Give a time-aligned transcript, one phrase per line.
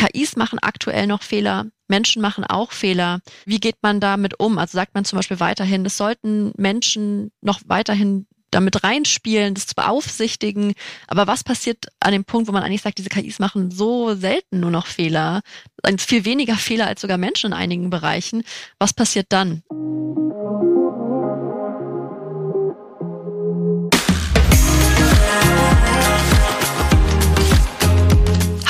[0.00, 1.66] KIs machen aktuell noch Fehler.
[1.88, 3.20] Menschen machen auch Fehler.
[3.44, 4.58] Wie geht man damit um?
[4.58, 9.74] Also sagt man zum Beispiel weiterhin, es sollten Menschen noch weiterhin damit reinspielen, das zu
[9.74, 10.72] beaufsichtigen.
[11.06, 14.60] Aber was passiert an dem Punkt, wo man eigentlich sagt, diese KIs machen so selten
[14.60, 15.42] nur noch Fehler,
[15.98, 18.42] viel weniger Fehler als sogar Menschen in einigen Bereichen.
[18.78, 19.62] Was passiert dann?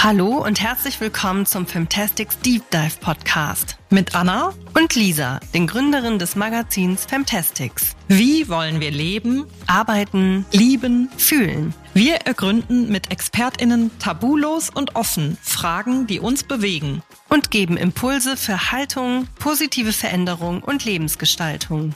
[0.02, 6.18] Hallo und herzlich willkommen zum Femtastics Deep Dive Podcast mit Anna und Lisa, den Gründerinnen
[6.18, 7.94] des Magazins Femtastics.
[8.08, 11.74] Wie wollen wir leben, arbeiten, lieben, fühlen?
[11.92, 17.02] Wir ergründen mit ExpertInnen tabulos und offen Fragen, die uns bewegen.
[17.28, 21.94] Und geben Impulse für Haltung, positive Veränderung und Lebensgestaltung.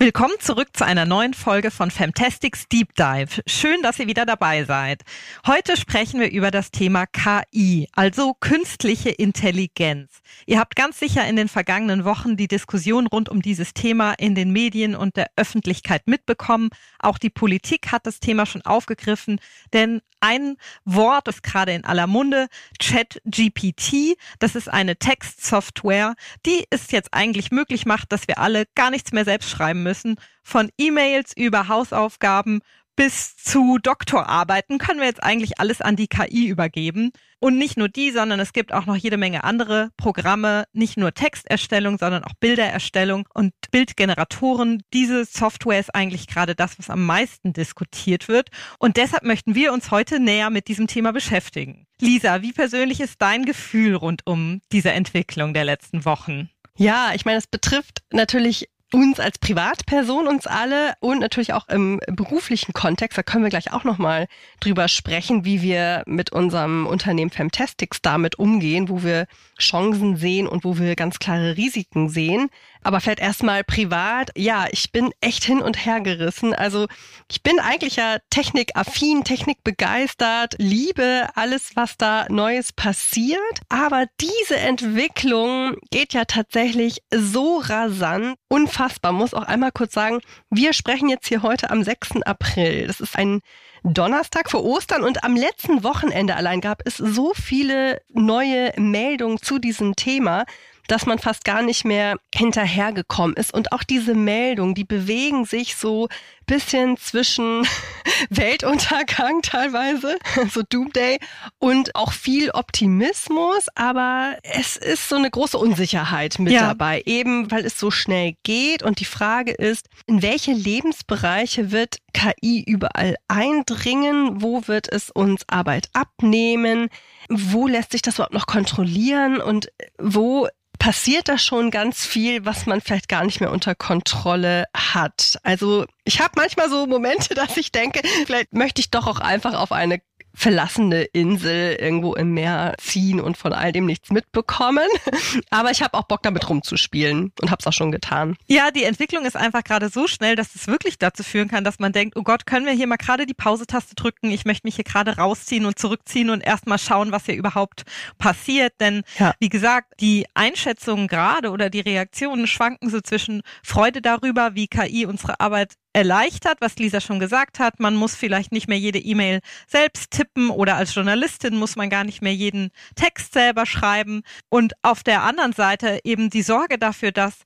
[0.00, 3.42] Willkommen zurück zu einer neuen Folge von Fantastics Deep Dive.
[3.48, 5.02] Schön, dass ihr wieder dabei seid.
[5.44, 10.20] Heute sprechen wir über das Thema KI, also künstliche Intelligenz.
[10.46, 14.36] Ihr habt ganz sicher in den vergangenen Wochen die Diskussion rund um dieses Thema in
[14.36, 16.70] den Medien und der Öffentlichkeit mitbekommen.
[17.00, 19.40] Auch die Politik hat das Thema schon aufgegriffen,
[19.72, 24.16] denn ein Wort ist gerade in aller Munde, ChatGPT.
[24.38, 26.14] Das ist eine Textsoftware,
[26.46, 30.16] die es jetzt eigentlich möglich macht, dass wir alle gar nichts mehr selbst schreiben müssen.
[30.42, 32.60] Von E-Mails über Hausaufgaben
[32.98, 37.12] bis zu Doktorarbeiten können wir jetzt eigentlich alles an die KI übergeben.
[37.38, 41.14] Und nicht nur die, sondern es gibt auch noch jede Menge andere Programme, nicht nur
[41.14, 44.82] Texterstellung, sondern auch Bildererstellung und Bildgeneratoren.
[44.92, 48.48] Diese Software ist eigentlich gerade das, was am meisten diskutiert wird.
[48.80, 51.86] Und deshalb möchten wir uns heute näher mit diesem Thema beschäftigen.
[52.00, 56.50] Lisa, wie persönlich ist dein Gefühl rund um diese Entwicklung der letzten Wochen?
[56.76, 62.00] Ja, ich meine, es betrifft natürlich uns als Privatperson, uns alle und natürlich auch im
[62.06, 64.28] beruflichen Kontext, da können wir gleich auch nochmal
[64.60, 69.26] drüber sprechen, wie wir mit unserem Unternehmen Femtastics damit umgehen, wo wir
[69.58, 72.48] Chancen sehen und wo wir ganz klare Risiken sehen.
[72.82, 74.30] Aber vielleicht erstmal privat.
[74.36, 76.54] Ja, ich bin echt hin und her gerissen.
[76.54, 76.86] Also
[77.30, 83.40] ich bin eigentlich ja technikaffin, technikbegeistert, liebe alles, was da Neues passiert.
[83.68, 89.12] Aber diese Entwicklung geht ja tatsächlich so rasant, unfassbar.
[89.12, 92.22] Muss auch einmal kurz sagen, wir sprechen jetzt hier heute am 6.
[92.22, 92.86] April.
[92.86, 93.40] Das ist ein
[93.84, 99.58] Donnerstag vor Ostern und am letzten Wochenende allein gab es so viele neue Meldungen zu
[99.58, 100.44] diesem Thema
[100.88, 103.54] dass man fast gar nicht mehr hinterhergekommen ist.
[103.54, 106.08] Und auch diese Meldungen, die bewegen sich so
[106.48, 107.64] bisschen zwischen
[108.30, 110.18] Weltuntergang teilweise,
[110.50, 111.20] so Doomday,
[111.58, 116.68] und auch viel Optimismus, aber es ist so eine große Unsicherheit mit ja.
[116.68, 118.82] dabei, eben weil es so schnell geht.
[118.82, 124.42] Und die Frage ist, in welche Lebensbereiche wird KI überall eindringen?
[124.42, 126.88] Wo wird es uns Arbeit abnehmen?
[127.28, 129.40] Wo lässt sich das überhaupt noch kontrollieren?
[129.40, 134.66] Und wo passiert da schon ganz viel, was man vielleicht gar nicht mehr unter Kontrolle
[134.74, 135.38] hat.
[135.42, 139.54] Also ich habe manchmal so Momente, dass ich denke, vielleicht möchte ich doch auch einfach
[139.54, 140.00] auf eine
[140.38, 144.86] verlassene Insel irgendwo im Meer ziehen und von all dem nichts mitbekommen.
[145.50, 148.36] Aber ich habe auch Bock damit rumzuspielen und habe es auch schon getan.
[148.46, 151.80] Ja, die Entwicklung ist einfach gerade so schnell, dass es wirklich dazu führen kann, dass
[151.80, 154.30] man denkt, oh Gott, können wir hier mal gerade die Pause-Taste drücken?
[154.30, 157.82] Ich möchte mich hier gerade rausziehen und zurückziehen und erstmal schauen, was hier überhaupt
[158.18, 158.74] passiert.
[158.78, 159.34] Denn ja.
[159.40, 165.04] wie gesagt, die Einschätzungen gerade oder die Reaktionen schwanken so zwischen Freude darüber, wie KI
[165.04, 167.80] unsere Arbeit erleichtert, was Lisa schon gesagt hat.
[167.80, 172.04] Man muss vielleicht nicht mehr jede E-Mail selbst tippen oder als Journalistin muss man gar
[172.04, 174.22] nicht mehr jeden Text selber schreiben.
[174.48, 177.40] Und auf der anderen Seite eben die Sorge dafür, dass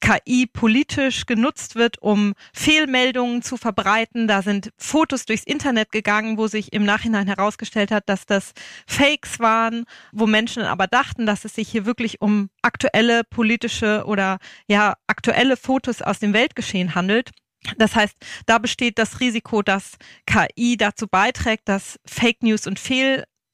[0.00, 4.26] KI politisch genutzt wird, um Fehlmeldungen zu verbreiten.
[4.26, 8.52] Da sind Fotos durchs Internet gegangen, wo sich im Nachhinein herausgestellt hat, dass das
[8.86, 14.38] Fakes waren, wo Menschen aber dachten, dass es sich hier wirklich um aktuelle politische oder
[14.66, 17.32] ja aktuelle Fotos aus dem Weltgeschehen handelt.
[17.76, 19.96] Das heißt, da besteht das Risiko, dass
[20.26, 22.78] KI dazu beiträgt, dass Fake News und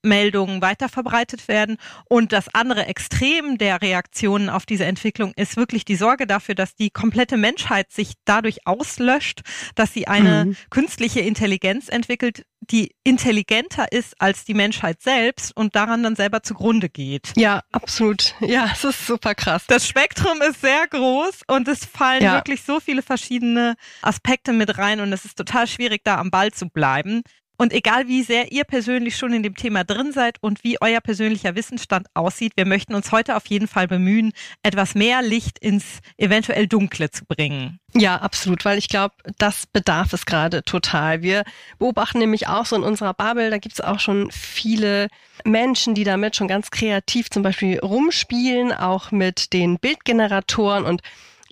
[0.04, 1.78] Fehlmeldungen weiterverbreitet werden.
[2.04, 6.76] Und das andere Extrem der Reaktionen auf diese Entwicklung ist wirklich die Sorge dafür, dass
[6.76, 9.40] die komplette Menschheit sich dadurch auslöscht,
[9.74, 10.56] dass sie eine mhm.
[10.70, 16.88] künstliche Intelligenz entwickelt, die intelligenter ist als die Menschheit selbst und daran dann selber zugrunde
[16.88, 17.32] geht.
[17.36, 18.34] Ja, absolut.
[18.40, 19.64] Ja, es ist super krass.
[19.66, 22.34] Das Spektrum ist sehr groß und es fallen ja.
[22.34, 26.52] wirklich so viele verschiedene Aspekte mit rein und es ist total schwierig, da am Ball
[26.52, 27.22] zu bleiben.
[27.56, 31.00] Und egal wie sehr ihr persönlich schon in dem Thema drin seid und wie euer
[31.00, 36.00] persönlicher Wissensstand aussieht, wir möchten uns heute auf jeden Fall bemühen, etwas mehr Licht ins
[36.16, 37.78] eventuell Dunkle zu bringen.
[37.94, 41.22] Ja, absolut, weil ich glaube, das bedarf es gerade total.
[41.22, 41.44] Wir
[41.78, 45.06] beobachten nämlich auch so in unserer Bubble, da gibt es auch schon viele
[45.44, 51.02] Menschen, die damit schon ganz kreativ zum Beispiel rumspielen, auch mit den Bildgeneratoren und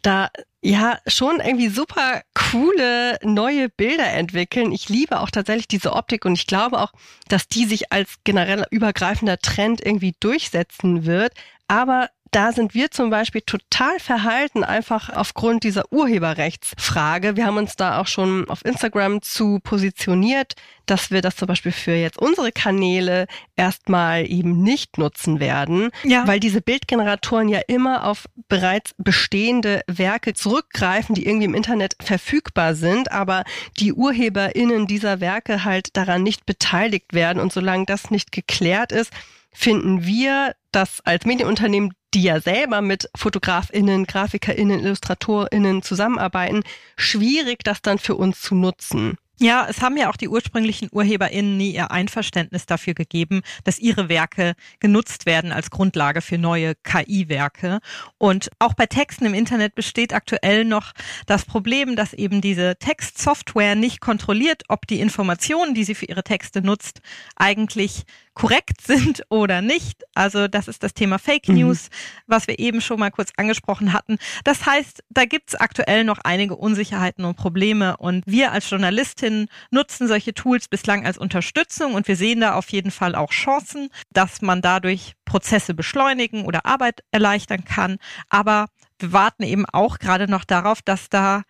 [0.02, 4.72] da ja schon irgendwie super coole neue Bilder entwickeln.
[4.72, 6.92] Ich liebe auch tatsächlich diese Optik und ich glaube auch,
[7.28, 11.32] dass die sich als generell übergreifender Trend irgendwie durchsetzen wird.
[11.66, 17.36] Aber da sind wir zum Beispiel total verhalten, einfach aufgrund dieser Urheberrechtsfrage.
[17.36, 20.54] Wir haben uns da auch schon auf Instagram zu positioniert,
[20.86, 26.26] dass wir das zum Beispiel für jetzt unsere Kanäle erstmal eben nicht nutzen werden, ja.
[26.26, 32.74] weil diese Bildgeneratoren ja immer auf bereits bestehende Werke zurückgreifen, die irgendwie im Internet verfügbar
[32.74, 33.44] sind, aber
[33.78, 37.40] die UrheberInnen dieser Werke halt daran nicht beteiligt werden.
[37.40, 39.12] Und solange das nicht geklärt ist,
[39.52, 46.62] finden wir das als Medienunternehmen, die ja selber mit FotografInnen, GrafikerInnen, IllustratorInnen zusammenarbeiten,
[46.96, 49.16] schwierig, das dann für uns zu nutzen.
[49.42, 54.08] Ja, es haben ja auch die ursprünglichen UrheberInnen nie ihr Einverständnis dafür gegeben, dass ihre
[54.08, 57.80] Werke genutzt werden als Grundlage für neue KI-Werke.
[58.18, 60.92] Und auch bei Texten im Internet besteht aktuell noch
[61.26, 66.22] das Problem, dass eben diese Textsoftware nicht kontrolliert, ob die Informationen, die sie für ihre
[66.22, 67.00] Texte nutzt,
[67.34, 70.04] eigentlich korrekt sind oder nicht.
[70.14, 71.56] Also das ist das Thema Fake mhm.
[71.56, 72.22] News, mhm.
[72.26, 74.18] was wir eben schon mal kurz angesprochen hatten.
[74.44, 80.08] Das heißt, da gibt's aktuell noch einige Unsicherheiten und Probleme und wir als Journalistinnen nutzen
[80.08, 84.42] solche Tools bislang als Unterstützung und wir sehen da auf jeden Fall auch Chancen, dass
[84.42, 87.98] man dadurch Prozesse beschleunigen oder Arbeit erleichtern kann.
[88.28, 88.66] Aber
[88.98, 91.42] wir warten eben auch gerade noch darauf, dass da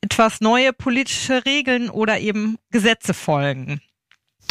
[0.00, 3.80] etwas neue politische Regeln oder eben Gesetze folgen.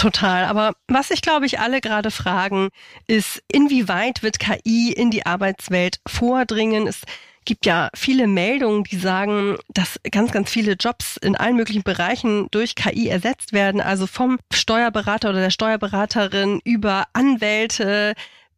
[0.03, 0.43] Total.
[0.43, 2.71] Aber was sich, glaube ich, alle gerade fragen,
[3.07, 6.87] ist, inwieweit wird KI in die Arbeitswelt vordringen?
[6.87, 7.03] Es
[7.45, 12.49] gibt ja viele Meldungen, die sagen, dass ganz, ganz viele Jobs in allen möglichen Bereichen
[12.51, 13.79] durch KI ersetzt werden.
[13.79, 18.13] Also vom Steuerberater oder der Steuerberaterin über Anwälte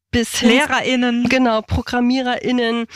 [0.10, 1.30] bis LehrerInnen.
[1.30, 2.88] Genau, ProgrammiererInnen.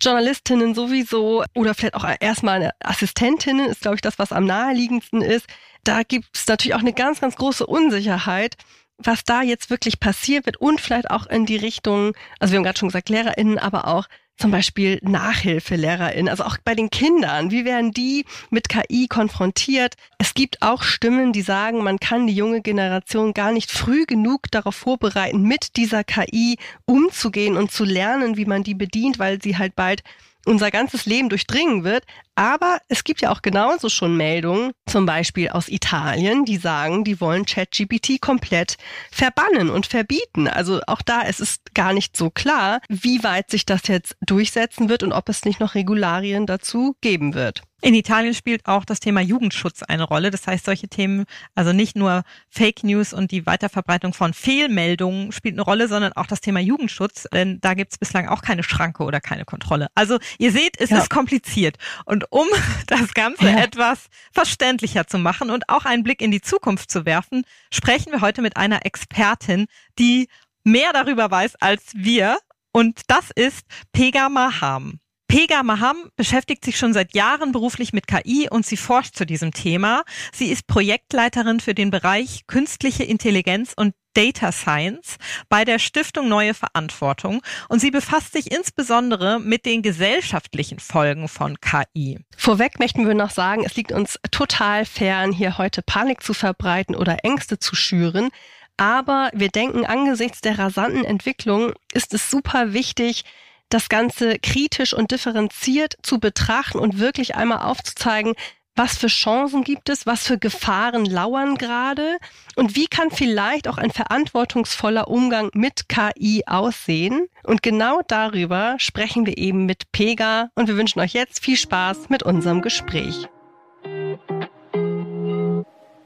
[0.00, 5.44] Journalistinnen sowieso oder vielleicht auch erstmal Assistentinnen ist, glaube ich, das, was am naheliegendsten ist
[5.88, 8.56] da gibt es natürlich auch eine ganz, ganz große Unsicherheit,
[8.98, 12.64] was da jetzt wirklich passiert wird und vielleicht auch in die Richtung, also wir haben
[12.64, 14.06] gerade schon gesagt, LehrerInnen, aber auch
[14.36, 17.50] zum Beispiel NachhilfelehrerInnen, also auch bei den Kindern.
[17.50, 19.94] Wie werden die mit KI konfrontiert?
[20.18, 24.42] Es gibt auch Stimmen, die sagen, man kann die junge Generation gar nicht früh genug
[24.50, 29.56] darauf vorbereiten, mit dieser KI umzugehen und zu lernen, wie man die bedient, weil sie
[29.56, 30.02] halt bald
[30.48, 32.04] unser ganzes Leben durchdringen wird.
[32.38, 37.20] Aber es gibt ja auch genauso schon Meldungen, zum Beispiel aus Italien, die sagen, die
[37.20, 38.76] wollen ChatGPT komplett
[39.10, 40.46] verbannen und verbieten.
[40.46, 44.88] Also auch da ist es gar nicht so klar, wie weit sich das jetzt durchsetzen
[44.88, 47.62] wird und ob es nicht noch Regularien dazu geben wird.
[47.80, 50.32] In Italien spielt auch das Thema Jugendschutz eine Rolle.
[50.32, 55.54] Das heißt, solche Themen, also nicht nur Fake News und die Weiterverbreitung von Fehlmeldungen spielt
[55.54, 59.04] eine Rolle, sondern auch das Thema Jugendschutz, denn da gibt es bislang auch keine Schranke
[59.04, 59.88] oder keine Kontrolle.
[59.94, 60.98] Also ihr seht, es ja.
[60.98, 61.76] ist kompliziert.
[62.04, 62.46] Und um
[62.86, 63.58] das Ganze ja.
[63.58, 68.20] etwas verständlicher zu machen und auch einen Blick in die Zukunft zu werfen, sprechen wir
[68.20, 69.66] heute mit einer Expertin,
[69.98, 70.28] die
[70.64, 72.38] mehr darüber weiß als wir.
[72.72, 75.00] Und das ist Pega Maham.
[75.28, 79.52] Pega Maham beschäftigt sich schon seit Jahren beruflich mit KI und sie forscht zu diesem
[79.52, 80.02] Thema.
[80.32, 85.18] Sie ist Projektleiterin für den Bereich künstliche Intelligenz und Data Science
[85.50, 91.60] bei der Stiftung Neue Verantwortung und sie befasst sich insbesondere mit den gesellschaftlichen Folgen von
[91.60, 92.18] KI.
[92.34, 96.96] Vorweg möchten wir noch sagen, es liegt uns total fern, hier heute Panik zu verbreiten
[96.96, 98.30] oder Ängste zu schüren.
[98.78, 103.24] Aber wir denken, angesichts der rasanten Entwicklung ist es super wichtig,
[103.68, 108.34] das Ganze kritisch und differenziert zu betrachten und wirklich einmal aufzuzeigen,
[108.78, 112.16] was für Chancen gibt es, was für Gefahren lauern gerade
[112.54, 117.26] und wie kann vielleicht auch ein verantwortungsvoller Umgang mit KI aussehen.
[117.42, 122.08] Und genau darüber sprechen wir eben mit Pega und wir wünschen euch jetzt viel Spaß
[122.08, 123.26] mit unserem Gespräch.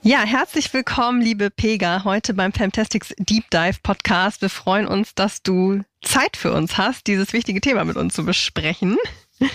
[0.05, 4.41] Ja, herzlich willkommen, liebe Pega, heute beim Fantastics Deep Dive Podcast.
[4.41, 8.25] Wir freuen uns, dass du Zeit für uns hast, dieses wichtige Thema mit uns zu
[8.25, 8.97] besprechen.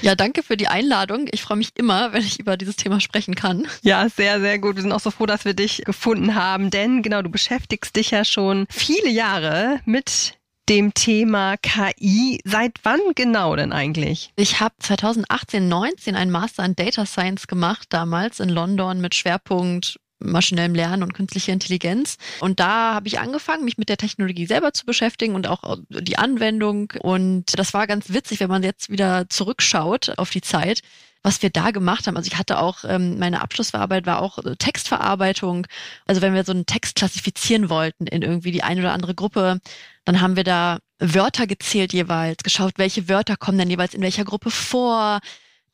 [0.02, 1.28] Ja, danke für die Einladung.
[1.32, 3.68] Ich freue mich immer, wenn ich über dieses Thema sprechen kann.
[3.82, 4.76] Ja, sehr, sehr gut.
[4.76, 8.12] Wir sind auch so froh, dass wir dich gefunden haben, denn genau, du beschäftigst dich
[8.12, 10.38] ja schon viele Jahre mit
[10.70, 12.42] dem Thema KI.
[12.44, 14.34] Seit wann genau denn eigentlich?
[14.36, 19.98] Ich habe 2018, 19 einen Master in Data Science gemacht, damals in London mit Schwerpunkt
[20.20, 22.18] maschinellem Lernen und künstlicher Intelligenz.
[22.40, 26.18] Und da habe ich angefangen, mich mit der Technologie selber zu beschäftigen und auch die
[26.18, 26.94] Anwendung.
[27.00, 30.82] Und das war ganz witzig, wenn man jetzt wieder zurückschaut auf die Zeit
[31.24, 32.16] was wir da gemacht haben.
[32.16, 35.68] Also ich hatte auch, ähm, meine Abschlussarbeit war auch äh, Textverarbeitung.
[36.06, 39.60] Also wenn wir so einen Text klassifizieren wollten in irgendwie die eine oder andere Gruppe,
[40.06, 44.24] dann haben wir da Wörter gezählt jeweils, geschaut, welche Wörter kommen denn jeweils in welcher
[44.24, 45.20] Gruppe vor,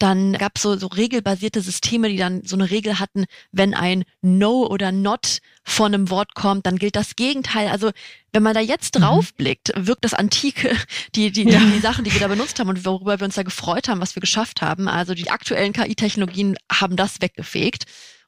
[0.03, 4.03] dann gab es so, so regelbasierte Systeme, die dann so eine Regel hatten, wenn ein
[4.21, 7.69] No oder Not vor einem Wort kommt, dann gilt das Gegenteil.
[7.69, 7.91] Also
[8.33, 9.03] wenn man da jetzt mhm.
[9.03, 10.75] drauf blickt, wirkt das Antike,
[11.15, 11.57] die, die, ja.
[11.57, 14.01] die, die Sachen, die wir da benutzt haben und worüber wir uns da gefreut haben,
[14.01, 14.89] was wir geschafft haben.
[14.89, 17.85] Also die aktuellen KI-Technologien haben das weggefegt.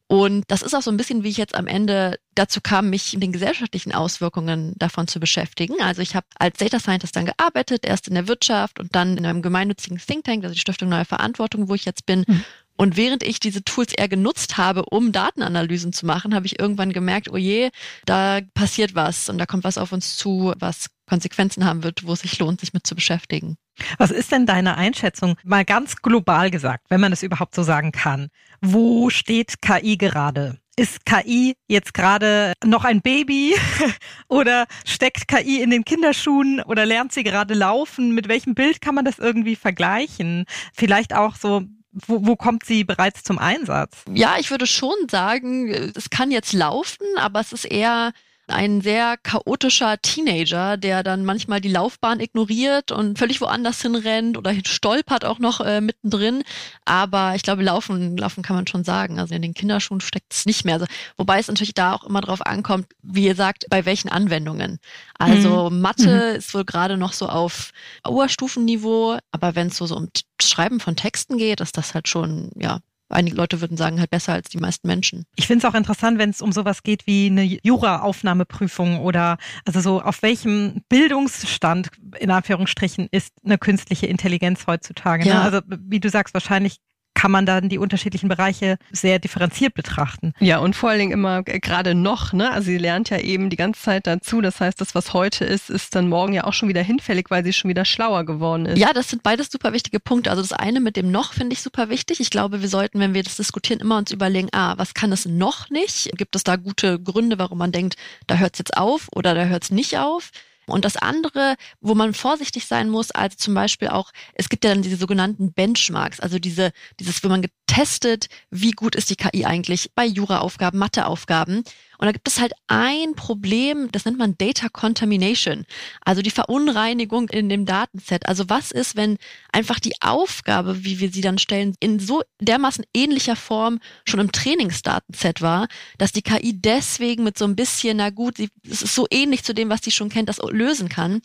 [0.08, 3.14] Und das ist auch so ein bisschen, wie ich jetzt am Ende dazu kam, mich
[3.14, 5.82] mit den gesellschaftlichen Auswirkungen davon zu beschäftigen.
[5.82, 9.26] Also ich habe als Data Scientist dann gearbeitet, erst in der Wirtschaft und dann in
[9.26, 12.24] einem gemeinnützigen Think Tank, also die Stiftung Neue Verantwortung, wo ich jetzt bin.
[12.28, 12.46] Mhm.
[12.78, 16.92] Und während ich diese Tools eher genutzt habe, um Datenanalysen zu machen, habe ich irgendwann
[16.92, 17.70] gemerkt, oh je,
[18.06, 22.14] da passiert was und da kommt was auf uns zu, was Konsequenzen haben wird, wo
[22.14, 23.58] es sich lohnt, sich mit zu beschäftigen.
[23.98, 27.92] Was ist denn deine Einschätzung, mal ganz global gesagt, wenn man es überhaupt so sagen
[27.92, 28.30] kann?
[28.62, 30.58] Wo steht KI gerade?
[30.78, 33.56] Ist KI jetzt gerade noch ein Baby
[34.28, 38.14] oder steckt KI in den Kinderschuhen oder lernt sie gerade laufen?
[38.14, 40.46] Mit welchem Bild kann man das irgendwie vergleichen?
[40.74, 41.64] Vielleicht auch so,
[42.08, 44.04] wo, wo kommt sie bereits zum Einsatz?
[44.14, 48.12] Ja, ich würde schon sagen, es kann jetzt laufen, aber es ist eher
[48.48, 54.54] ein sehr chaotischer Teenager, der dann manchmal die Laufbahn ignoriert und völlig woanders hinrennt oder
[54.66, 56.44] stolpert auch noch äh, mittendrin.
[56.86, 59.20] Aber ich glaube, laufen, laufen kann man schon sagen.
[59.20, 60.76] Also in den Kinderschuhen steckt es nicht mehr.
[60.76, 60.86] Also,
[61.18, 64.80] wobei es natürlich da auch immer drauf ankommt, wie ihr sagt, bei welchen Anwendungen.
[65.18, 65.82] Also mhm.
[65.82, 66.38] Mathe mhm.
[66.38, 67.72] ist wohl gerade noch so auf
[68.08, 70.10] Oberstufenniveau, aber wenn es so, so um
[70.42, 74.34] Schreiben von Texten geht, ist das halt schon, ja, einige Leute würden sagen, halt besser
[74.34, 75.26] als die meisten Menschen.
[75.36, 79.80] Ich finde es auch interessant, wenn es um sowas geht wie eine Jura-Aufnahmeprüfung oder also
[79.80, 85.24] so auf welchem Bildungsstand in Anführungsstrichen ist eine künstliche Intelligenz heutzutage.
[85.24, 85.30] Ne?
[85.30, 85.36] Ja.
[85.36, 85.42] Ne?
[85.42, 86.78] Also wie du sagst, wahrscheinlich
[87.16, 90.34] kann man dann die unterschiedlichen Bereiche sehr differenziert betrachten.
[90.40, 92.52] Ja, und vor allen Dingen immer gerade noch, ne?
[92.52, 94.42] Also sie lernt ja eben die ganze Zeit dazu.
[94.42, 97.44] Das heißt, das, was heute ist, ist dann morgen ja auch schon wieder hinfällig, weil
[97.44, 98.78] sie schon wieder schlauer geworden ist.
[98.78, 100.30] Ja, das sind beides super wichtige Punkte.
[100.30, 102.20] Also das eine mit dem noch finde ich super wichtig.
[102.20, 105.26] Ich glaube, wir sollten, wenn wir das diskutieren, immer uns überlegen, ah, was kann es
[105.26, 106.12] noch nicht?
[106.18, 107.96] Gibt es da gute Gründe, warum man denkt,
[108.28, 110.32] da hört es jetzt auf oder da hört es nicht auf?
[110.68, 114.74] Und das andere, wo man vorsichtig sein muss, also zum Beispiel auch, es gibt ja
[114.74, 119.46] dann diese sogenannten Benchmarks, also diese, dieses, wo man getestet, wie gut ist die KI
[119.46, 121.64] eigentlich bei Juraaufgaben, Matheaufgaben.
[121.98, 125.66] Und da gibt es halt ein Problem, das nennt man Data Contamination,
[126.02, 128.28] also die Verunreinigung in dem Datenset.
[128.28, 129.18] Also was ist, wenn
[129.52, 134.32] einfach die Aufgabe, wie wir sie dann stellen, in so dermaßen ähnlicher Form schon im
[134.32, 139.08] Trainingsdatenset war, dass die KI deswegen mit so ein bisschen, na gut, es ist so
[139.10, 141.22] ähnlich zu dem, was sie schon kennt, das lösen kann.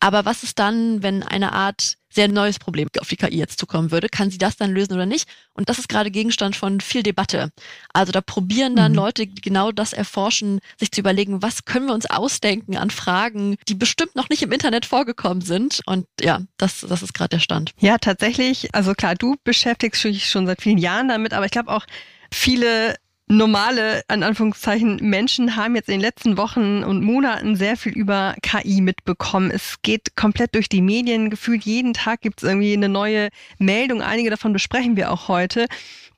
[0.00, 3.90] Aber was ist dann, wenn eine Art sehr neues Problem auf die KI jetzt zukommen
[3.92, 4.08] würde?
[4.08, 5.28] Kann sie das dann lösen oder nicht?
[5.52, 7.52] Und das ist gerade Gegenstand von viel Debatte.
[7.92, 8.96] Also da probieren dann mhm.
[8.96, 13.56] Leute, die genau das erforschen, sich zu überlegen, was können wir uns ausdenken an Fragen,
[13.68, 15.82] die bestimmt noch nicht im Internet vorgekommen sind.
[15.86, 17.72] Und ja, das, das ist gerade der Stand.
[17.78, 18.74] Ja, tatsächlich.
[18.74, 21.84] Also klar, du beschäftigst dich schon seit vielen Jahren damit, aber ich glaube auch
[22.32, 22.96] viele
[23.30, 28.34] normale, an Anführungszeichen, Menschen haben jetzt in den letzten Wochen und Monaten sehr viel über
[28.42, 29.50] KI mitbekommen.
[29.50, 31.30] Es geht komplett durch die Medien.
[31.30, 34.02] Gefühlt jeden Tag gibt es irgendwie eine neue Meldung.
[34.02, 35.66] Einige davon besprechen wir auch heute.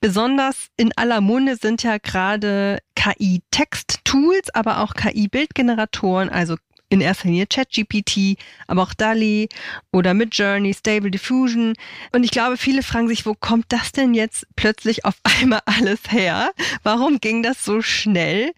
[0.01, 6.57] Besonders in aller Munde sind ja gerade KI-Text-Tools, aber auch KI-Bildgeneratoren, also
[6.93, 9.49] in erster Linie ChatGPT, aber auch DALI
[9.93, 11.75] oder Midjourney, Stable Diffusion.
[12.13, 16.01] Und ich glaube, viele fragen sich, wo kommt das denn jetzt plötzlich auf einmal alles
[16.11, 16.53] her?
[16.83, 18.53] Warum ging das so schnell?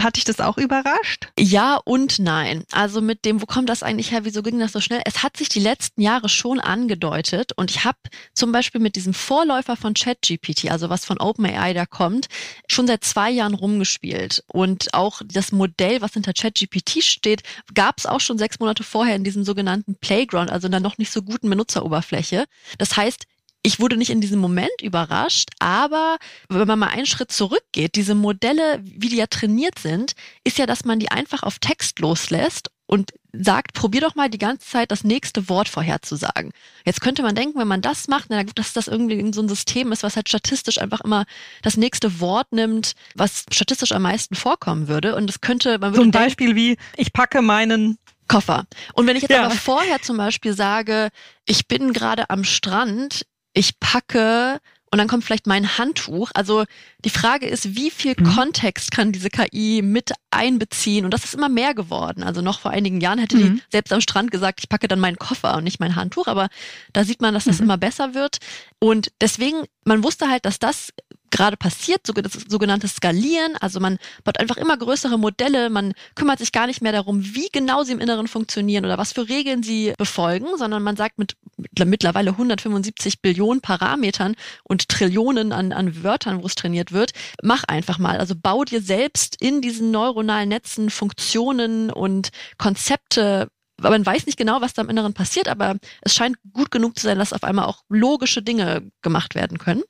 [0.00, 1.28] Hat dich das auch überrascht?
[1.38, 2.64] Ja und nein.
[2.70, 4.24] Also mit dem, wo kommt das eigentlich her?
[4.24, 5.00] Wieso ging das so schnell?
[5.04, 7.98] Es hat sich die letzten Jahre schon angedeutet und ich habe
[8.34, 12.26] zum Beispiel mit diesem Vorläufer von ChatGPT, also was von OpenAI da kommt,
[12.68, 14.44] schon seit zwei Jahren rumgespielt.
[14.48, 17.42] Und auch das Modell, was hinter ChatGPT steht,
[17.74, 20.98] gab es auch schon sechs Monate vorher in diesem sogenannten Playground, also in der noch
[20.98, 22.44] nicht so guten Benutzeroberfläche.
[22.78, 23.24] Das heißt,
[23.66, 26.18] ich wurde nicht in diesem Moment überrascht, aber
[26.48, 30.12] wenn man mal einen Schritt zurückgeht, diese Modelle, wie die ja trainiert sind,
[30.44, 34.38] ist ja, dass man die einfach auf Text loslässt und sagt, probier doch mal die
[34.38, 36.52] ganze Zeit das nächste Wort vorherzusagen.
[36.84, 39.48] Jetzt könnte man denken, wenn man das macht, na gut, dass das irgendwie so ein
[39.48, 41.24] System ist, was halt statistisch einfach immer
[41.62, 45.16] das nächste Wort nimmt, was statistisch am meisten vorkommen würde.
[45.16, 45.96] Und das könnte, man würde.
[45.96, 48.66] So ein Beispiel wie, ich packe meinen Koffer.
[48.92, 49.44] Und wenn ich jetzt ja.
[49.44, 51.08] aber vorher zum Beispiel sage,
[51.46, 54.60] ich bin gerade am Strand, ich packe
[54.92, 56.30] und dann kommt vielleicht mein Handtuch.
[56.34, 56.64] Also
[57.04, 58.34] die Frage ist, wie viel mhm.
[58.34, 61.04] Kontext kann diese KI mit einbeziehen?
[61.04, 62.22] Und das ist immer mehr geworden.
[62.22, 63.56] Also noch vor einigen Jahren hätte mhm.
[63.56, 66.28] die selbst am Strand gesagt, ich packe dann meinen Koffer und nicht mein Handtuch.
[66.28, 66.48] Aber
[66.92, 67.64] da sieht man, dass das mhm.
[67.64, 68.38] immer besser wird.
[68.78, 70.92] Und deswegen, man wusste halt, dass das
[71.30, 72.00] gerade passiert,
[72.48, 73.56] sogenannte Skalieren.
[73.60, 77.48] Also man baut einfach immer größere Modelle, man kümmert sich gar nicht mehr darum, wie
[77.52, 81.36] genau sie im Inneren funktionieren oder was für Regeln sie befolgen, sondern man sagt mit
[81.84, 87.98] mittlerweile 175 Billionen Parametern und Trillionen an, an Wörtern, wo es trainiert wird, mach einfach
[87.98, 88.18] mal.
[88.18, 93.48] Also bau dir selbst in diesen neuronalen Netzen Funktionen und Konzepte
[93.80, 97.06] man weiß nicht genau, was da im Inneren passiert, aber es scheint gut genug zu
[97.06, 99.82] sein, dass auf einmal auch logische Dinge gemacht werden können.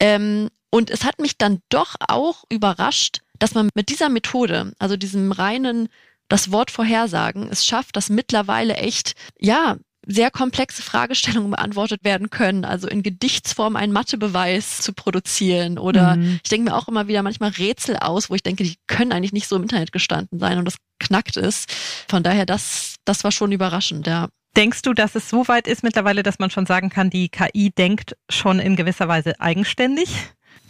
[0.00, 4.96] Ähm, und es hat mich dann doch auch überrascht, dass man mit dieser Methode, also
[4.96, 5.88] diesem reinen
[6.28, 9.76] das Wort vorhersagen, es schafft, dass mittlerweile echt, ja,
[10.06, 16.40] sehr komplexe Fragestellungen beantwortet werden können, also in Gedichtsform einen Mathebeweis zu produzieren oder mhm.
[16.42, 19.32] ich denke mir auch immer wieder manchmal Rätsel aus, wo ich denke, die können eigentlich
[19.32, 21.70] nicht so im Internet gestanden sein und das knackt ist.
[22.08, 24.28] Von daher, das, das war schon überraschend, ja.
[24.56, 27.70] Denkst du, dass es so weit ist mittlerweile, dass man schon sagen kann, die KI
[27.70, 30.08] denkt schon in gewisser Weise eigenständig?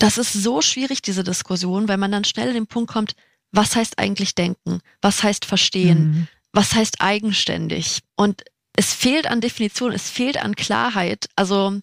[0.02, 3.14] Das ist so schwierig, diese Diskussion, weil man dann schnell in den Punkt kommt,
[3.52, 4.80] was heißt eigentlich denken?
[5.00, 5.98] Was heißt verstehen?
[6.02, 6.28] Mhm.
[6.52, 8.00] Was heißt eigenständig?
[8.16, 8.42] Und
[8.76, 11.28] es fehlt an Definition, es fehlt an Klarheit.
[11.36, 11.78] Also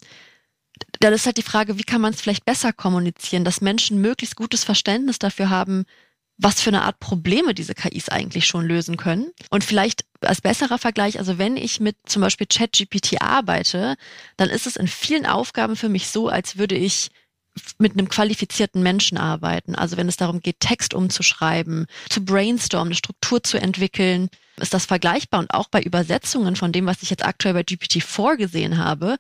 [1.00, 4.36] dann ist halt die Frage, wie kann man es vielleicht besser kommunizieren, dass Menschen möglichst
[4.36, 5.86] gutes Verständnis dafür haben,
[6.36, 9.32] was für eine Art Probleme diese KIs eigentlich schon lösen können.
[9.50, 13.96] Und vielleicht als besserer Vergleich, also wenn ich mit zum Beispiel ChatGPT arbeite,
[14.36, 17.12] dann ist es in vielen Aufgaben für mich so, als würde ich
[17.77, 19.75] mit einem qualifizierten Menschen arbeiten.
[19.75, 24.86] Also wenn es darum geht, Text umzuschreiben, zu brainstormen, eine Struktur zu entwickeln, ist das
[24.86, 25.39] vergleichbar.
[25.39, 29.18] Und auch bei Übersetzungen von dem, was ich jetzt aktuell bei GPT-4 gesehen habe,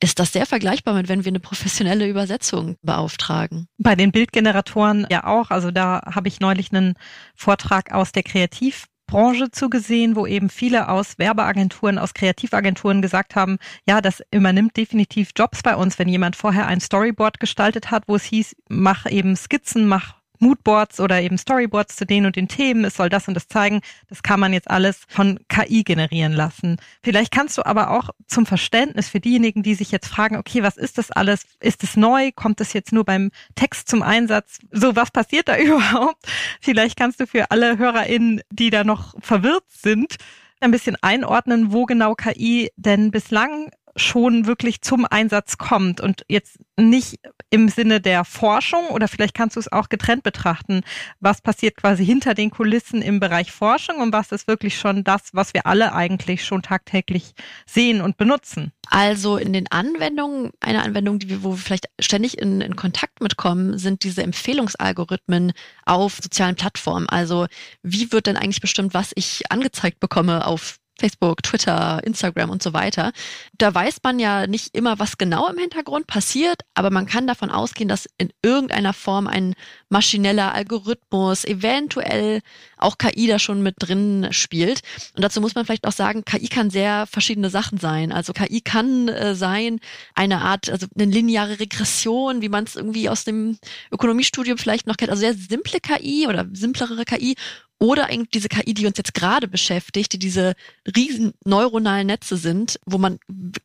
[0.00, 3.66] ist das sehr vergleichbar mit, wenn wir eine professionelle Übersetzung beauftragen.
[3.78, 5.50] Bei den Bildgeneratoren ja auch.
[5.50, 6.94] Also da habe ich neulich einen
[7.34, 13.58] Vortrag aus der Kreativ Branche zugesehen, wo eben viele aus Werbeagenturen, aus Kreativagenturen gesagt haben,
[13.86, 18.16] ja, das übernimmt definitiv Jobs bei uns, wenn jemand vorher ein Storyboard gestaltet hat, wo
[18.16, 22.84] es hieß, mach eben Skizzen, mach Moodboards oder eben Storyboards zu den und den Themen,
[22.84, 23.80] es soll das und das zeigen.
[24.08, 26.76] Das kann man jetzt alles von KI generieren lassen.
[27.02, 30.76] Vielleicht kannst du aber auch zum Verständnis für diejenigen, die sich jetzt fragen, okay, was
[30.76, 31.46] ist das alles?
[31.60, 32.30] Ist es neu?
[32.34, 34.58] Kommt es jetzt nur beim Text zum Einsatz?
[34.70, 36.26] So, was passiert da überhaupt?
[36.60, 40.16] Vielleicht kannst du für alle HörerInnen, die da noch verwirrt sind,
[40.60, 46.58] ein bisschen einordnen, wo genau KI denn bislang schon wirklich zum Einsatz kommt und jetzt
[46.78, 47.18] nicht
[47.50, 50.82] im Sinne der Forschung oder vielleicht kannst du es auch getrennt betrachten.
[51.20, 55.30] Was passiert quasi hinter den Kulissen im Bereich Forschung und was ist wirklich schon das,
[55.32, 57.32] was wir alle eigentlich schon tagtäglich
[57.66, 58.72] sehen und benutzen?
[58.88, 63.20] Also in den Anwendungen, eine Anwendung, die wir, wo wir vielleicht ständig in, in Kontakt
[63.20, 65.52] mitkommen, sind diese Empfehlungsalgorithmen
[65.84, 67.08] auf sozialen Plattformen.
[67.08, 67.46] Also
[67.82, 72.72] wie wird denn eigentlich bestimmt, was ich angezeigt bekomme auf Facebook, Twitter, Instagram und so
[72.72, 73.12] weiter.
[73.58, 77.50] Da weiß man ja nicht immer, was genau im Hintergrund passiert, aber man kann davon
[77.50, 79.54] ausgehen, dass in irgendeiner Form ein
[79.88, 82.40] maschineller Algorithmus, eventuell
[82.76, 84.80] auch KI da schon mit drin spielt.
[85.14, 88.12] Und dazu muss man vielleicht auch sagen, KI kann sehr verschiedene Sachen sein.
[88.12, 89.80] Also KI kann äh, sein
[90.14, 93.58] eine Art, also eine lineare Regression, wie man es irgendwie aus dem
[93.92, 95.10] Ökonomiestudium vielleicht noch kennt.
[95.10, 97.36] Also sehr simple KI oder simplere KI
[97.78, 100.54] oder eigentlich diese KI, die uns jetzt gerade beschäftigt, die diese
[100.96, 103.18] riesen neuronalen Netze sind, wo man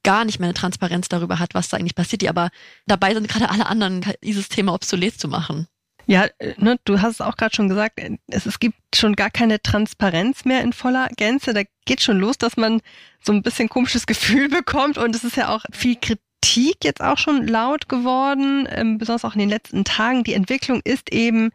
[0.03, 2.49] gar nicht mehr eine Transparenz darüber hat, was da eigentlich passiert, die aber
[2.87, 5.67] dabei sind, gerade alle anderen KI-Systeme obsolet zu machen.
[6.07, 9.61] Ja, ne, du hast es auch gerade schon gesagt, es, es gibt schon gar keine
[9.61, 11.53] Transparenz mehr in voller Gänze.
[11.53, 12.81] Da geht schon los, dass man
[13.23, 17.17] so ein bisschen komisches Gefühl bekommt und es ist ja auch viel Kritik jetzt auch
[17.17, 20.23] schon laut geworden, ähm, besonders auch in den letzten Tagen.
[20.23, 21.51] Die Entwicklung ist eben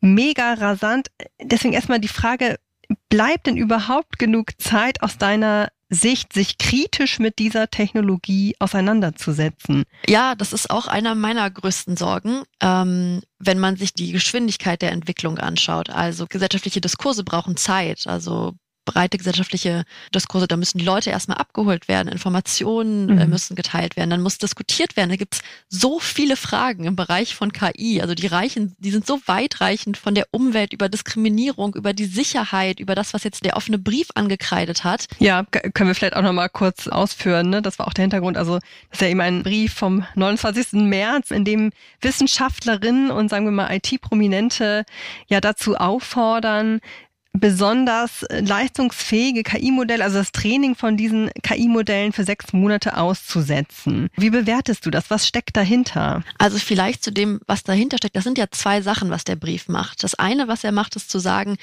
[0.00, 1.08] mega rasant.
[1.40, 2.56] Deswegen erstmal die Frage,
[3.08, 9.84] bleibt denn überhaupt genug Zeit aus deiner Sicht, sich kritisch mit dieser Technologie auseinanderzusetzen?
[10.08, 14.92] Ja, das ist auch einer meiner größten Sorgen, ähm, wenn man sich die Geschwindigkeit der
[14.92, 15.90] Entwicklung anschaut.
[15.90, 18.06] Also gesellschaftliche Diskurse brauchen Zeit.
[18.06, 18.54] Also
[18.86, 23.30] breite gesellschaftliche Diskurse, da müssen die Leute erstmal abgeholt werden, Informationen äh, mhm.
[23.30, 25.10] müssen geteilt werden, dann muss diskutiert werden.
[25.10, 28.00] Da gibt's so viele Fragen im Bereich von KI.
[28.00, 32.80] Also die reichen, die sind so weitreichend von der Umwelt über Diskriminierung, über die Sicherheit,
[32.80, 35.06] über das, was jetzt der offene Brief angekreidet hat.
[35.18, 37.50] Ja, können wir vielleicht auch nochmal kurz ausführen.
[37.50, 37.60] Ne?
[37.60, 38.38] Das war auch der Hintergrund.
[38.38, 40.72] Also das ist ja eben ein Brief vom 29.
[40.84, 44.84] März, in dem Wissenschaftlerinnen und sagen wir mal IT-Prominente
[45.26, 46.80] ja dazu auffordern,
[47.38, 54.08] besonders leistungsfähige KI-Modelle, also das Training von diesen KI-Modellen für sechs Monate auszusetzen.
[54.16, 55.10] Wie bewertest du das?
[55.10, 56.22] Was steckt dahinter?
[56.38, 58.16] Also vielleicht zu dem, was dahinter steckt.
[58.16, 60.02] Das sind ja zwei Sachen, was der Brief macht.
[60.02, 61.56] Das eine, was er macht, ist zu sagen,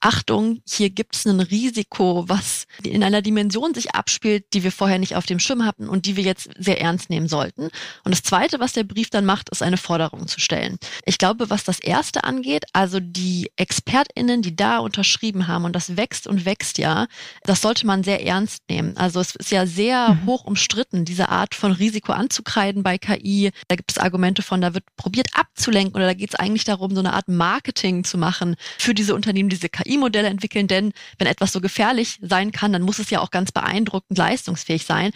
[0.00, 4.98] Achtung, hier gibt es ein Risiko, was in einer Dimension sich abspielt, die wir vorher
[4.98, 7.64] nicht auf dem Schirm hatten und die wir jetzt sehr ernst nehmen sollten.
[8.04, 10.78] Und das Zweite, was der Brief dann macht, ist eine Forderung zu stellen.
[11.04, 15.98] Ich glaube, was das Erste angeht, also die Expertinnen, die da unterschrieben haben, und das
[15.98, 17.06] wächst und wächst ja,
[17.42, 18.96] das sollte man sehr ernst nehmen.
[18.96, 20.26] Also es ist ja sehr mhm.
[20.26, 23.50] hoch umstritten, diese Art von Risiko anzukreiden bei KI.
[23.68, 26.94] Da gibt es Argumente von, da wird probiert abzulenken oder da geht es eigentlich darum,
[26.94, 31.26] so eine Art Marketing zu machen für diese Unternehmen, diese KI KI-Modelle entwickeln, denn wenn
[31.26, 35.10] etwas so gefährlich sein kann, dann muss es ja auch ganz beeindruckend leistungsfähig sein.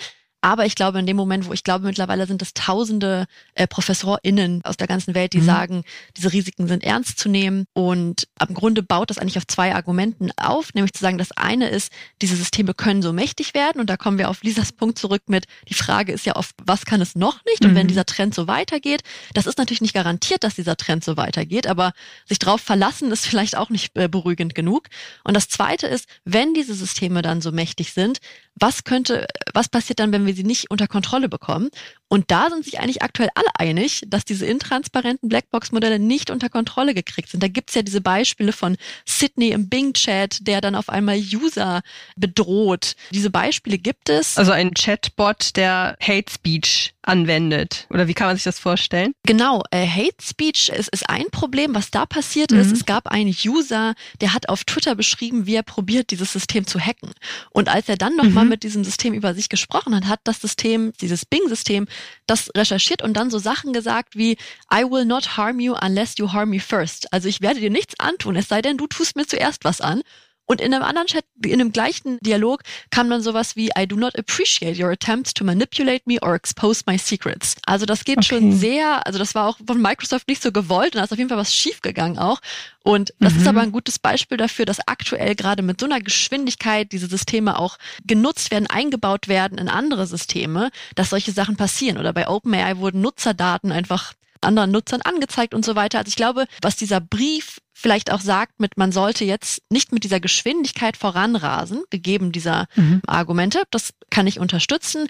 [0.44, 4.60] Aber ich glaube, in dem Moment, wo ich glaube, mittlerweile sind es tausende äh, ProfessorInnen
[4.62, 5.46] aus der ganzen Welt, die mhm.
[5.46, 5.84] sagen,
[6.18, 7.64] diese Risiken sind ernst zu nehmen.
[7.72, 11.70] Und im Grunde baut das eigentlich auf zwei Argumenten auf, nämlich zu sagen, das eine
[11.70, 13.80] ist, diese Systeme können so mächtig werden.
[13.80, 16.84] Und da kommen wir auf Lisas Punkt zurück mit, die Frage ist ja oft, was
[16.84, 17.64] kann es noch nicht?
[17.64, 17.76] Und mhm.
[17.76, 19.00] wenn dieser Trend so weitergeht,
[19.32, 21.94] das ist natürlich nicht garantiert, dass dieser Trend so weitergeht, aber
[22.26, 24.88] sich darauf verlassen ist vielleicht auch nicht äh, beruhigend genug.
[25.22, 28.18] Und das zweite ist, wenn diese Systeme dann so mächtig sind,
[28.56, 31.70] was könnte, was passiert dann, wenn wir sie nicht unter Kontrolle bekommen?
[32.08, 36.94] Und da sind sich eigentlich aktuell alle einig, dass diese intransparenten Blackbox-Modelle nicht unter Kontrolle
[36.94, 37.42] gekriegt sind.
[37.42, 41.82] Da gibt's ja diese Beispiele von Sydney im Bing-Chat, der dann auf einmal User
[42.16, 42.94] bedroht.
[43.10, 44.38] Diese Beispiele gibt es.
[44.38, 47.86] Also ein Chatbot, der Hate Speech anwendet.
[47.90, 49.12] Oder wie kann man sich das vorstellen?
[49.24, 51.74] Genau, äh, Hate Speech ist, ist ein Problem.
[51.74, 52.60] Was da passiert mhm.
[52.60, 56.66] ist, es gab einen User, der hat auf Twitter beschrieben, wie er probiert, dieses System
[56.66, 57.12] zu hacken.
[57.50, 58.50] Und als er dann nochmal mhm.
[58.50, 61.86] mit diesem System über sich gesprochen hat, hat das System, dieses Bing-System,
[62.26, 64.32] das recherchiert und dann so Sachen gesagt wie
[64.72, 67.12] I will not harm you unless you harm me first.
[67.12, 70.02] Also ich werde dir nichts antun, es sei denn, du tust mir zuerst was an.
[70.46, 73.96] Und in einem anderen Chat, in dem gleichen Dialog kam dann sowas wie I do
[73.96, 77.56] not appreciate your attempts to manipulate me or expose my secrets.
[77.64, 78.26] Also das geht okay.
[78.26, 81.18] schon sehr, also das war auch von Microsoft nicht so gewollt und da ist auf
[81.18, 82.40] jeden Fall was schiefgegangen auch.
[82.82, 83.40] Und das mhm.
[83.40, 87.58] ist aber ein gutes Beispiel dafür, dass aktuell gerade mit so einer Geschwindigkeit diese Systeme
[87.58, 91.96] auch genutzt werden, eingebaut werden in andere Systeme, dass solche Sachen passieren.
[91.96, 94.12] Oder bei OpenAI wurden Nutzerdaten einfach
[94.44, 95.98] anderen Nutzern angezeigt und so weiter.
[95.98, 100.04] Also ich glaube, was dieser Brief vielleicht auch sagt mit, man sollte jetzt nicht mit
[100.04, 103.02] dieser Geschwindigkeit voranrasen, gegeben dieser mhm.
[103.06, 105.08] Argumente, das kann ich unterstützen.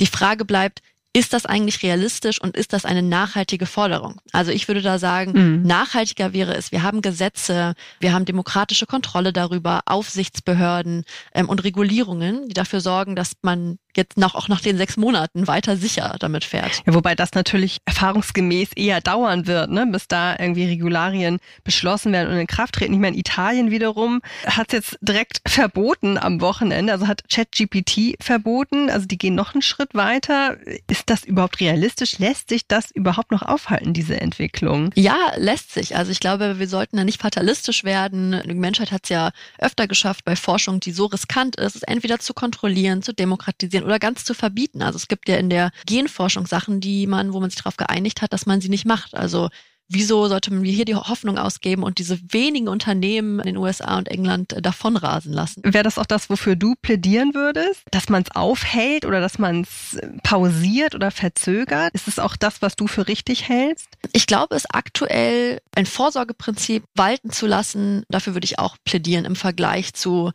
[0.00, 0.80] Die Frage bleibt,
[1.16, 4.20] ist das eigentlich realistisch und ist das eine nachhaltige Forderung?
[4.32, 5.62] Also ich würde da sagen, mhm.
[5.62, 12.48] nachhaltiger wäre es, wir haben Gesetze, wir haben demokratische Kontrolle darüber, Aufsichtsbehörden ähm, und Regulierungen,
[12.48, 16.44] die dafür sorgen, dass man jetzt nach, auch nach den sechs Monaten weiter sicher damit
[16.44, 16.82] fährt.
[16.86, 22.32] Ja, wobei das natürlich erfahrungsgemäß eher dauern wird, ne, bis da irgendwie Regularien beschlossen werden
[22.32, 22.94] und in Kraft treten.
[22.94, 28.90] Ich meine, Italien wiederum hat es jetzt direkt verboten am Wochenende, also hat ChatGPT verboten,
[28.90, 30.56] also die gehen noch einen Schritt weiter.
[30.88, 32.18] Ist das überhaupt realistisch?
[32.18, 34.90] Lässt sich das überhaupt noch aufhalten, diese Entwicklung?
[34.94, 35.96] Ja, lässt sich.
[35.96, 38.40] Also ich glaube, wir sollten da nicht fatalistisch werden.
[38.44, 42.18] Die Menschheit hat es ja öfter geschafft bei Forschung, die so riskant ist, es entweder
[42.18, 44.82] zu kontrollieren, zu demokratisieren oder ganz zu verbieten.
[44.82, 48.22] Also es gibt ja in der Genforschung Sachen, die man, wo man sich darauf geeinigt
[48.22, 49.14] hat, dass man sie nicht macht.
[49.14, 49.48] Also
[49.88, 54.08] wieso sollte man hier die Hoffnung ausgeben und diese wenigen Unternehmen in den USA und
[54.08, 55.62] England davonrasen lassen?
[55.64, 57.82] Wäre das auch das, wofür du plädieren würdest?
[57.90, 61.94] Dass man es aufhält oder dass man es pausiert oder verzögert?
[61.94, 63.88] Ist es auch das, was du für richtig hältst?
[64.12, 69.36] Ich glaube, es aktuell ein Vorsorgeprinzip walten zu lassen, dafür würde ich auch plädieren im
[69.36, 70.32] Vergleich zu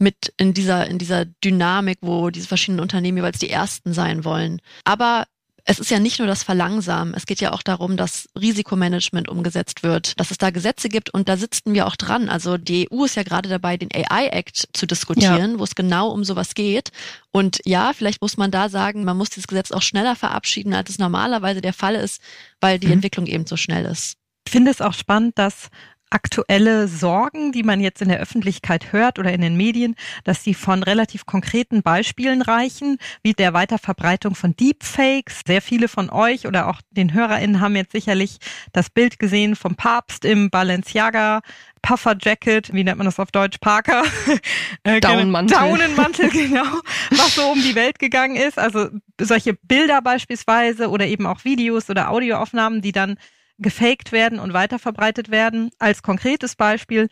[0.00, 4.60] mit in dieser, in dieser Dynamik, wo diese verschiedenen Unternehmen jeweils die ersten sein wollen.
[4.84, 5.26] Aber
[5.64, 9.82] es ist ja nicht nur das Verlangsamen, es geht ja auch darum, dass Risikomanagement umgesetzt
[9.82, 12.28] wird, dass es da Gesetze gibt und da sitzen wir auch dran.
[12.28, 15.58] Also die EU ist ja gerade dabei, den AI-Act zu diskutieren, ja.
[15.58, 16.90] wo es genau um sowas geht.
[17.30, 20.90] Und ja, vielleicht muss man da sagen, man muss dieses Gesetz auch schneller verabschieden, als
[20.90, 22.20] es normalerweise der Fall ist,
[22.60, 22.94] weil die mhm.
[22.94, 24.16] Entwicklung eben so schnell ist.
[24.46, 25.68] Ich finde es auch spannend, dass
[26.10, 30.54] aktuelle Sorgen, die man jetzt in der Öffentlichkeit hört oder in den Medien, dass sie
[30.54, 35.40] von relativ konkreten Beispielen reichen, wie der Weiterverbreitung von Deepfakes.
[35.46, 38.38] Sehr viele von euch oder auch den HörerInnen haben jetzt sicherlich
[38.72, 41.40] das Bild gesehen vom Papst im Balenciaga
[41.82, 43.58] Puffer Jacket, wie nennt man das auf Deutsch?
[43.58, 44.04] Parker.
[44.82, 45.58] Äh, Daunenmantel.
[45.58, 46.64] Daunenmantel, genau.
[47.10, 48.58] Was so um die Welt gegangen ist.
[48.58, 48.88] Also
[49.20, 53.16] solche Bilder beispielsweise oder eben auch Videos oder Audioaufnahmen, die dann
[53.60, 55.70] gefaked werden und weiterverbreitet werden.
[55.78, 57.08] Als konkretes Beispiel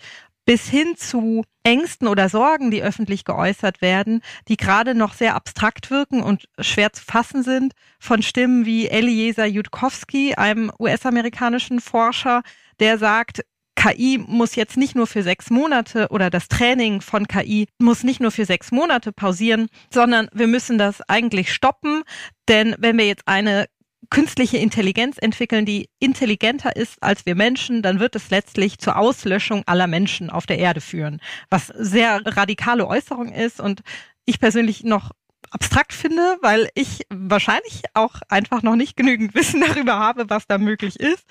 [0.48, 5.90] bis hin zu Ängsten oder Sorgen, die öffentlich geäußert werden, die gerade noch sehr abstrakt
[5.90, 12.40] wirken und schwer zu fassen sind, von Stimmen wie Eliezer Yudkowsky, einem US-amerikanischen Forscher,
[12.80, 13.42] der sagt,
[13.76, 18.18] KI muss jetzt nicht nur für sechs Monate oder das Training von KI muss nicht
[18.18, 22.02] nur für sechs Monate pausieren, sondern wir müssen das eigentlich stoppen.
[22.48, 23.66] Denn wenn wir jetzt eine
[24.10, 29.62] künstliche Intelligenz entwickeln, die intelligenter ist als wir Menschen, dann wird es letztlich zur Auslöschung
[29.66, 31.20] aller Menschen auf der Erde führen.
[31.50, 33.82] Was sehr radikale Äußerung ist und
[34.24, 35.10] ich persönlich noch
[35.50, 40.58] abstrakt finde, weil ich wahrscheinlich auch einfach noch nicht genügend Wissen darüber habe, was da
[40.58, 41.24] möglich ist.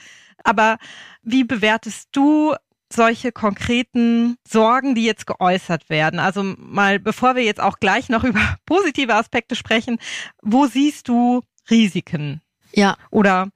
[0.44, 0.78] Aber
[1.22, 2.56] wie bewertest du
[2.92, 6.20] solche konkreten Sorgen, die jetzt geäußert werden?
[6.20, 10.00] Also mal, bevor wir jetzt auch gleich noch über positive Aspekte sprechen,
[10.42, 12.42] wo siehst du Risiken?
[12.78, 12.96] Ja.
[13.10, 13.50] Oder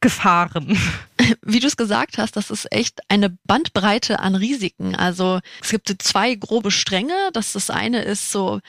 [0.00, 0.76] Gefahren.
[1.42, 4.96] Wie du es gesagt hast, das ist echt eine Bandbreite an Risiken.
[4.96, 7.14] Also es gibt zwei grobe Stränge.
[7.32, 8.60] Das, das eine ist so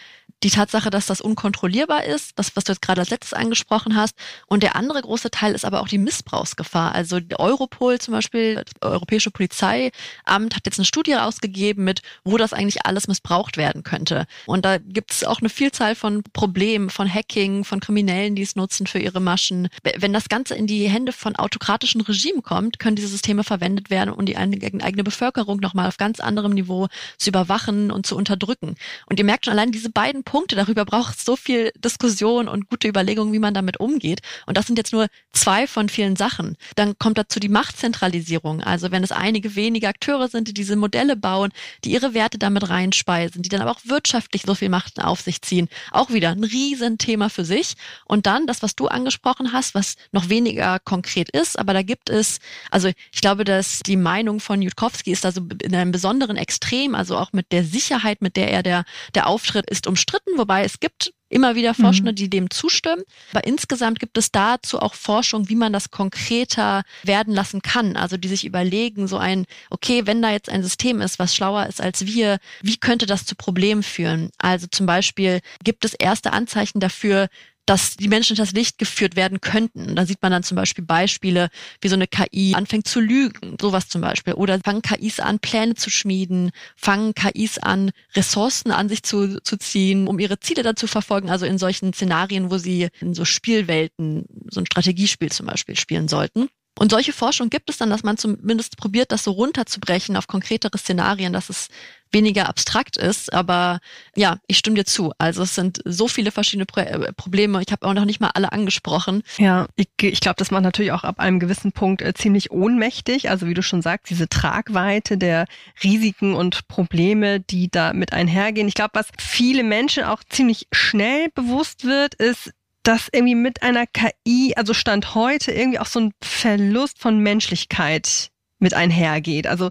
[0.45, 4.15] die Tatsache, dass das unkontrollierbar ist, das, was du jetzt gerade als letztes angesprochen hast.
[4.45, 6.93] Und der andere große Teil ist aber auch die Missbrauchsgefahr.
[6.93, 9.91] Also Europol zum Beispiel, das Europäische Polizeiamt,
[10.27, 14.27] hat jetzt eine Studie rausgegeben mit, wo das eigentlich alles missbraucht werden könnte.
[14.45, 18.55] Und da gibt es auch eine Vielzahl von Problemen, von Hacking, von Kriminellen, die es
[18.55, 19.67] nutzen für ihre Maschen.
[19.97, 24.13] Wenn das Ganze in die Hände von autokratischen Regimen kommt, können diese Systeme verwendet werden,
[24.13, 28.75] um die eigene Bevölkerung nochmal auf ganz anderem Niveau zu überwachen und zu unterdrücken.
[29.07, 30.34] Und ihr merkt schon, allein diese beiden Punkte.
[30.47, 34.19] Darüber braucht es so viel Diskussion und gute Überlegungen, wie man damit umgeht.
[34.45, 36.57] Und das sind jetzt nur zwei von vielen Sachen.
[36.75, 38.61] Dann kommt dazu die Machtzentralisierung.
[38.61, 41.51] Also wenn es einige wenige Akteure sind, die diese Modelle bauen,
[41.83, 45.41] die ihre Werte damit reinspeisen, die dann aber auch wirtschaftlich so viel Macht auf sich
[45.41, 45.69] ziehen.
[45.91, 47.75] Auch wieder ein Riesenthema für sich.
[48.05, 52.09] Und dann das, was du angesprochen hast, was noch weniger konkret ist, aber da gibt
[52.09, 52.39] es,
[52.71, 57.17] also ich glaube, dass die Meinung von Jutkowski ist also in einem besonderen Extrem, also
[57.17, 60.79] auch mit der Sicherheit, mit der er der, der Auftritt ist umstritten umstritten, wobei es
[60.79, 62.15] gibt immer wieder Forschende, mhm.
[62.15, 63.03] die dem zustimmen.
[63.31, 67.97] Aber insgesamt gibt es dazu auch Forschung, wie man das konkreter werden lassen kann.
[67.97, 71.65] Also die sich überlegen, so ein, okay, wenn da jetzt ein System ist, was schlauer
[71.65, 74.29] ist als wir, wie könnte das zu Problemen führen?
[74.37, 77.27] Also zum Beispiel gibt es erste Anzeichen dafür,
[77.65, 79.95] dass die Menschen das Licht geführt werden könnten.
[79.95, 81.49] Da sieht man dann zum Beispiel Beispiele,
[81.81, 84.33] wie so eine KI anfängt zu lügen, sowas zum Beispiel.
[84.33, 89.57] Oder fangen KIs an, Pläne zu schmieden, fangen KIs an, Ressourcen an sich zu, zu
[89.57, 91.29] ziehen, um ihre Ziele dazu verfolgen.
[91.29, 96.07] Also in solchen Szenarien, wo sie in so Spielwelten, so ein Strategiespiel zum Beispiel spielen
[96.07, 96.49] sollten.
[96.77, 100.77] Und solche Forschung gibt es dann, dass man zumindest probiert, das so runterzubrechen auf konkretere
[100.77, 101.69] Szenarien, dass es
[102.15, 103.31] weniger abstrakt ist.
[103.33, 103.79] Aber
[104.15, 105.11] ja, ich stimme dir zu.
[105.19, 107.61] Also es sind so viele verschiedene Pro äh, Probleme.
[107.61, 109.21] Ich habe auch noch nicht mal alle angesprochen.
[109.37, 113.29] Ja, ich, ich glaube, das macht natürlich auch ab einem gewissen Punkt äh, ziemlich ohnmächtig.
[113.29, 115.45] Also wie du schon sagst, diese Tragweite der
[115.83, 118.67] Risiken und Probleme, die da mit einhergehen.
[118.67, 122.51] Ich glaube, was viele Menschen auch ziemlich schnell bewusst wird, ist,
[122.83, 128.29] dass irgendwie mit einer KI, also Stand heute, irgendwie auch so ein Verlust von Menschlichkeit
[128.65, 129.45] mit einhergeht.
[129.45, 129.69] Also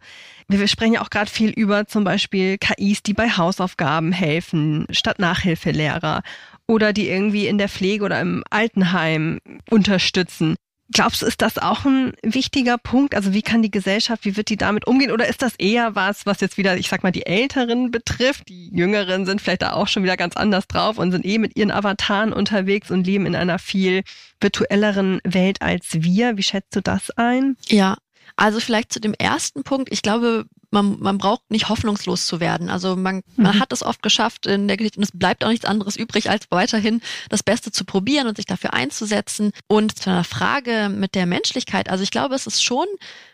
[0.49, 5.19] wir sprechen ja auch gerade viel über zum Beispiel KIs, die bei Hausaufgaben helfen, statt
[5.19, 6.23] Nachhilfelehrer
[6.69, 10.55] oder die irgendwie in der Pflege oder im Altenheim unterstützen.
[10.93, 13.15] Glaubst du, ist das auch ein wichtiger Punkt?
[13.15, 15.11] Also wie kann die Gesellschaft, wie wird die damit umgehen?
[15.11, 18.49] Oder ist das eher was, was jetzt wieder, ich sag mal, die Älteren betrifft?
[18.49, 21.57] Die Jüngeren sind vielleicht da auch schon wieder ganz anders drauf und sind eh mit
[21.57, 24.03] ihren Avataren unterwegs und leben in einer viel
[24.41, 26.37] virtuelleren Welt als wir.
[26.37, 27.57] Wie schätzt du das ein?
[27.67, 27.97] Ja,
[28.37, 29.93] also vielleicht zu dem ersten Punkt.
[29.93, 32.69] Ich glaube, man, man braucht nicht hoffnungslos zu werden.
[32.69, 33.61] Also man, man mhm.
[33.61, 36.47] hat es oft geschafft in der Geschichte und es bleibt auch nichts anderes übrig, als
[36.51, 39.53] weiterhin das Beste zu probieren und sich dafür einzusetzen.
[39.69, 41.89] Und zu einer Frage mit der Menschlichkeit.
[41.89, 42.87] Also ich glaube, es ist schon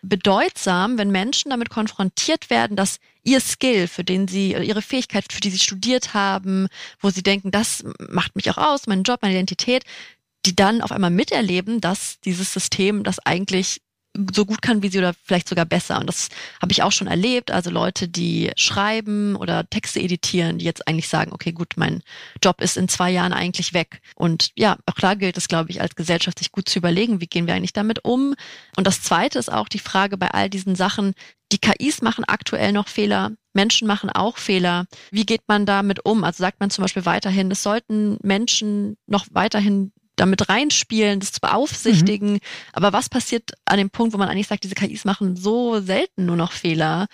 [0.02, 5.40] bedeutsam, wenn Menschen damit konfrontiert werden, dass ihr Skill, für den sie, ihre Fähigkeit, für
[5.40, 6.68] die sie studiert haben,
[7.00, 9.84] wo sie denken, das macht mich auch aus, mein Job, meine Identität,
[10.46, 13.80] die dann auf einmal miterleben, dass dieses System das eigentlich
[14.34, 15.98] so gut kann wie sie oder vielleicht sogar besser.
[16.00, 16.28] Und das
[16.60, 17.50] habe ich auch schon erlebt.
[17.50, 22.02] Also Leute, die schreiben oder Texte editieren, die jetzt eigentlich sagen, okay, gut, mein
[22.42, 24.00] Job ist in zwei Jahren eigentlich weg.
[24.16, 27.26] Und ja, auch klar gilt es, glaube ich, als Gesellschaft sich gut zu überlegen, wie
[27.26, 28.34] gehen wir eigentlich damit um.
[28.76, 31.14] Und das Zweite ist auch die Frage bei all diesen Sachen,
[31.52, 33.32] die KIs machen aktuell noch Fehler.
[33.52, 34.86] Menschen machen auch Fehler.
[35.10, 36.22] Wie geht man damit um?
[36.22, 41.40] Also sagt man zum Beispiel weiterhin, es sollten Menschen noch weiterhin damit reinspielen, das zu
[41.40, 42.34] beaufsichtigen.
[42.34, 42.40] Mhm.
[42.72, 46.26] Aber was passiert an dem Punkt, wo man eigentlich sagt, diese KIs machen so selten
[46.26, 47.06] nur noch Fehler,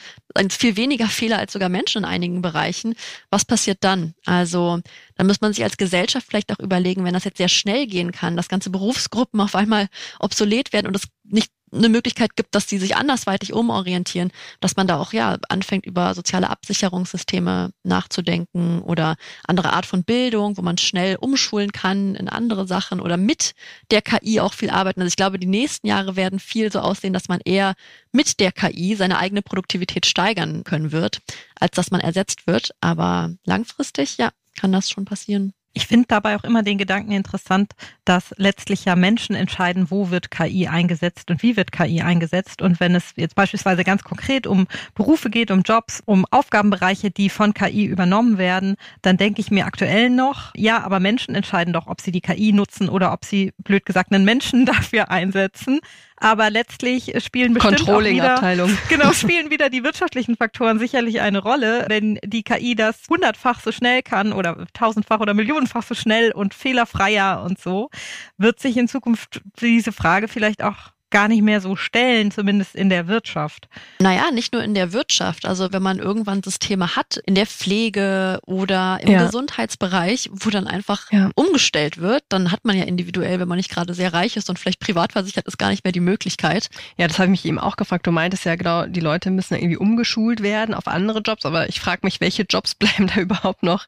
[0.51, 2.95] viel weniger Fehler als sogar Menschen in einigen Bereichen.
[3.31, 4.15] Was passiert dann?
[4.27, 4.81] Also
[5.15, 8.13] dann muss man sich als Gesellschaft vielleicht auch überlegen, wenn das jetzt sehr schnell gehen
[8.13, 9.89] kann, dass ganze Berufsgruppen auf einmal
[10.19, 14.87] obsolet werden und es nicht eine Möglichkeit gibt, dass die sich andersweitig umorientieren, dass man
[14.87, 20.79] da auch ja anfängt über soziale Absicherungssysteme nachzudenken oder andere Art von Bildung, wo man
[20.79, 23.55] schnell umschulen kann in andere Sachen oder mit
[23.91, 25.01] der KI auch viel arbeiten.
[25.01, 27.75] Also ich glaube, die nächsten Jahre werden viel so aussehen, dass man eher
[28.13, 31.21] mit der KI seine eigene Produktivität steigern können wird,
[31.55, 32.71] als dass man ersetzt wird.
[32.81, 35.53] Aber langfristig, ja, kann das schon passieren.
[35.77, 37.73] Ich finde dabei auch immer den Gedanken interessant,
[38.07, 42.63] dass letztlich ja Menschen entscheiden, wo wird KI eingesetzt und wie wird KI eingesetzt.
[42.63, 47.29] Und wenn es jetzt beispielsweise ganz konkret um Berufe geht, um Jobs, um Aufgabenbereiche, die
[47.29, 51.89] von KI übernommen werden, dann denke ich mir aktuell noch, ja, aber Menschen entscheiden doch,
[51.89, 55.81] ob sie die KI nutzen oder ob sie, blöd gesagt, einen Menschen dafür einsetzen.
[56.19, 58.77] Aber letztlich spielen bestimmt Controlling auch Abteilung.
[58.89, 63.71] genau spielen wieder die wirtschaftlichen Faktoren sicherlich eine Rolle, wenn die KI das hundertfach so
[63.71, 67.91] schnell kann oder tausendfach oder millionenfach so schnell und fehlerfreier und so,
[68.39, 72.89] wird sich in Zukunft diese Frage vielleicht auch gar nicht mehr so stellen, zumindest in
[72.91, 73.69] der Wirtschaft.
[74.01, 75.47] Naja, nicht nur in der Wirtschaft.
[75.47, 79.25] Also wenn man irgendwann Systeme hat, in der Pflege oder im Ja.
[79.25, 81.31] Gesundheitsbereich, wo dann einfach Ja.
[81.35, 84.59] umgestellt wird, dann hat man ja individuell, wenn man nicht gerade sehr reich ist und
[84.59, 86.69] vielleicht privat versichert ist, gar nicht mehr die Möglichkeit.
[86.97, 88.07] Ja, das habe ich mich eben auch gefragt.
[88.07, 91.81] Du meintest ja genau, die Leute müssen irgendwie umgeschult werden auf andere Jobs, aber ich
[91.81, 93.87] frage mich, welche Jobs bleiben da überhaupt noch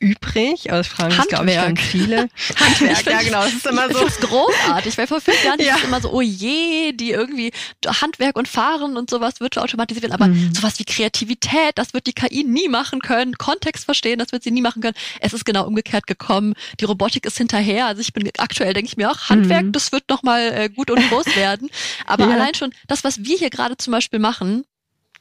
[0.00, 0.70] übrig?
[0.72, 2.28] Also das fragen sich, glaube ich, ganz viele.
[2.56, 3.98] Handwerk, ja genau, das ist immer so.
[3.98, 5.74] find's großartig, weil vor fünf Jahren Ja.
[5.74, 7.52] ist es immer so, oh je, die irgendwie
[7.86, 10.12] Handwerk und Fahren und sowas wird automatisiert werden.
[10.14, 10.54] Aber Mhm.
[10.54, 13.36] sowas wie Kreativität, das wird die KI nie machen können.
[13.38, 14.94] Kontext verstehen, das wird sie nie machen können.
[15.20, 16.54] Es ist genau umgekehrt gekommen.
[16.80, 17.86] Die Robotik ist hinterher.
[17.86, 19.72] Also ich bin aktuell, denke ich mir auch, Handwerk, Mhm.
[19.72, 21.68] das wird nochmal äh, gut und groß werden.
[22.06, 22.34] Aber Ja.
[22.34, 24.64] allein schon das, was wir hier gerade zum Beispiel machen,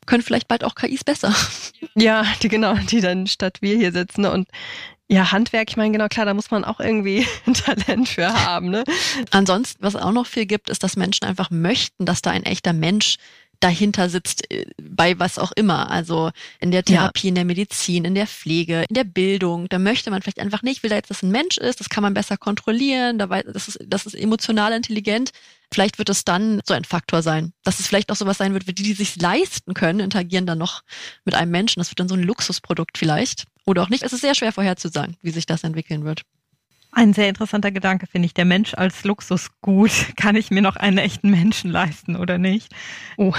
[0.08, 1.34] können vielleicht bald auch KIs besser.
[2.00, 4.32] Ja, die genau, die dann statt wir hier sitzen ne?
[4.32, 4.48] und
[5.10, 8.70] ja, Handwerk, ich meine, genau klar, da muss man auch irgendwie ein Talent für haben,
[8.70, 8.84] ne?
[9.32, 12.74] Ansonsten, was auch noch viel gibt, ist, dass Menschen einfach möchten, dass da ein echter
[12.74, 13.16] Mensch
[13.60, 15.90] dahinter sitzt, äh, bei was auch immer.
[15.92, 17.02] Also in der Ja.
[17.02, 19.68] Therapie, in der Medizin, in der Pflege, in der Bildung.
[19.70, 22.02] Da möchte man vielleicht einfach nicht, will da jetzt, dass ein Mensch ist, das kann
[22.04, 25.32] man besser kontrollieren, da das ist, das ist emotional intelligent.
[25.74, 28.68] Vielleicht wird es dann so ein Faktor sein, dass es vielleicht auch sowas sein wird,
[28.68, 30.82] wie die, die sich leisten können, interagieren dann noch
[31.26, 31.80] mit einem Menschen.
[31.82, 33.44] Das wird dann so ein Luxusprodukt vielleicht.
[33.66, 34.04] Oder auch nicht.
[34.04, 36.22] Es ist sehr schwer vorherzusagen, wie sich das entwickeln wird.
[36.98, 38.34] Ein sehr interessanter Gedanke finde ich.
[38.34, 39.92] Der Mensch als Luxusgut.
[40.18, 42.72] Kann ich mir noch einen echten Menschen leisten oder nicht?
[43.18, 43.34] Oh.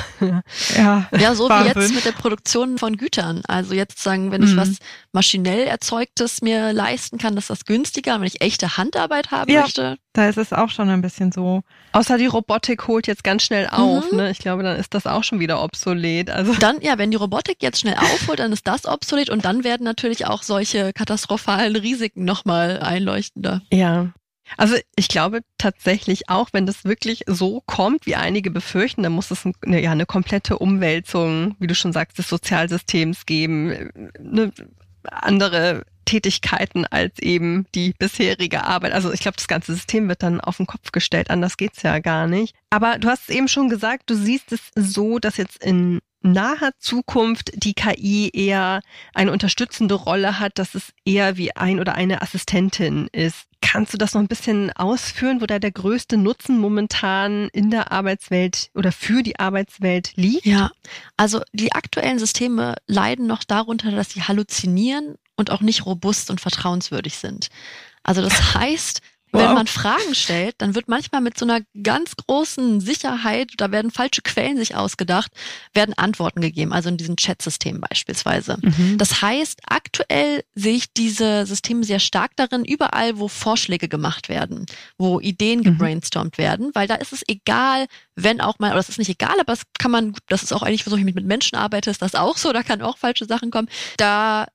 [0.76, 1.08] Ja.
[1.18, 1.82] Ja, so wie Wahnsinn.
[1.82, 3.42] jetzt mit der Produktion von Gütern.
[3.48, 4.58] Also jetzt sagen, wenn ich Mhm.
[4.58, 4.70] was
[5.12, 8.20] maschinell erzeugtes mir leisten kann, ist das günstiger.
[8.20, 9.62] Wenn ich echte Handarbeit haben Ja.
[9.62, 11.62] möchte, Da ist es auch schon ein bisschen so.
[11.92, 14.18] Außer die Robotik holt jetzt ganz schnell auf, Mhm.
[14.18, 14.30] ne?
[14.32, 16.28] Ich glaube, dann ist das auch schon wieder obsolet.
[16.30, 19.62] Also dann, ja, wenn die Robotik jetzt schnell aufholt, dann ist das obsolet und dann
[19.64, 23.47] werden natürlich auch solche katastrophalen Risiken nochmal einleuchtender.
[23.72, 24.12] Ja.
[24.56, 29.30] Also ich glaube tatsächlich auch, wenn das wirklich so kommt, wie einige befürchten, dann muss
[29.30, 34.52] es eine, ja, eine komplette Umwälzung, wie du schon sagst, des Sozialsystems geben, eine
[35.10, 38.92] andere Tätigkeiten als eben die bisherige Arbeit.
[38.92, 41.28] Also ich glaube, das ganze System wird dann auf den Kopf gestellt.
[41.28, 42.54] Anders geht's ja gar nicht.
[42.70, 46.72] Aber du hast es eben schon gesagt, du siehst es so, dass jetzt in naher
[46.78, 48.80] Zukunft die KI eher
[49.14, 53.44] eine unterstützende Rolle hat, dass es eher wie ein oder eine Assistentin ist.
[53.60, 57.92] Kannst du das noch ein bisschen ausführen, wo da der größte Nutzen momentan in der
[57.92, 60.46] Arbeitswelt oder für die Arbeitswelt liegt?
[60.46, 60.70] Ja,
[61.16, 66.40] also die aktuellen Systeme leiden noch darunter, dass sie halluzinieren und auch nicht robust und
[66.40, 67.48] vertrauenswürdig sind.
[68.02, 69.02] Also das heißt,
[69.32, 73.90] wenn man Fragen stellt, dann wird manchmal mit so einer ganz großen Sicherheit, da werden
[73.90, 75.30] falsche Quellen sich ausgedacht,
[75.74, 78.58] werden Antworten gegeben, also in diesen Chat-Systemen beispielsweise.
[78.60, 78.98] Mhm.
[78.98, 84.66] Das heißt, aktuell sehe ich diese Systeme sehr stark darin, überall, wo Vorschläge gemacht werden,
[84.96, 85.64] wo Ideen Mhm.
[85.64, 87.86] gebrainstormt werden, weil da ist es egal,
[88.16, 90.62] wenn auch mal, oder es ist nicht egal, aber das kann man, das ist auch
[90.62, 93.50] eigentlich, versuche ich mit Menschen arbeite, ist das auch so, da kann auch falsche Sachen
[93.50, 93.68] kommen.
[93.96, 94.46] Da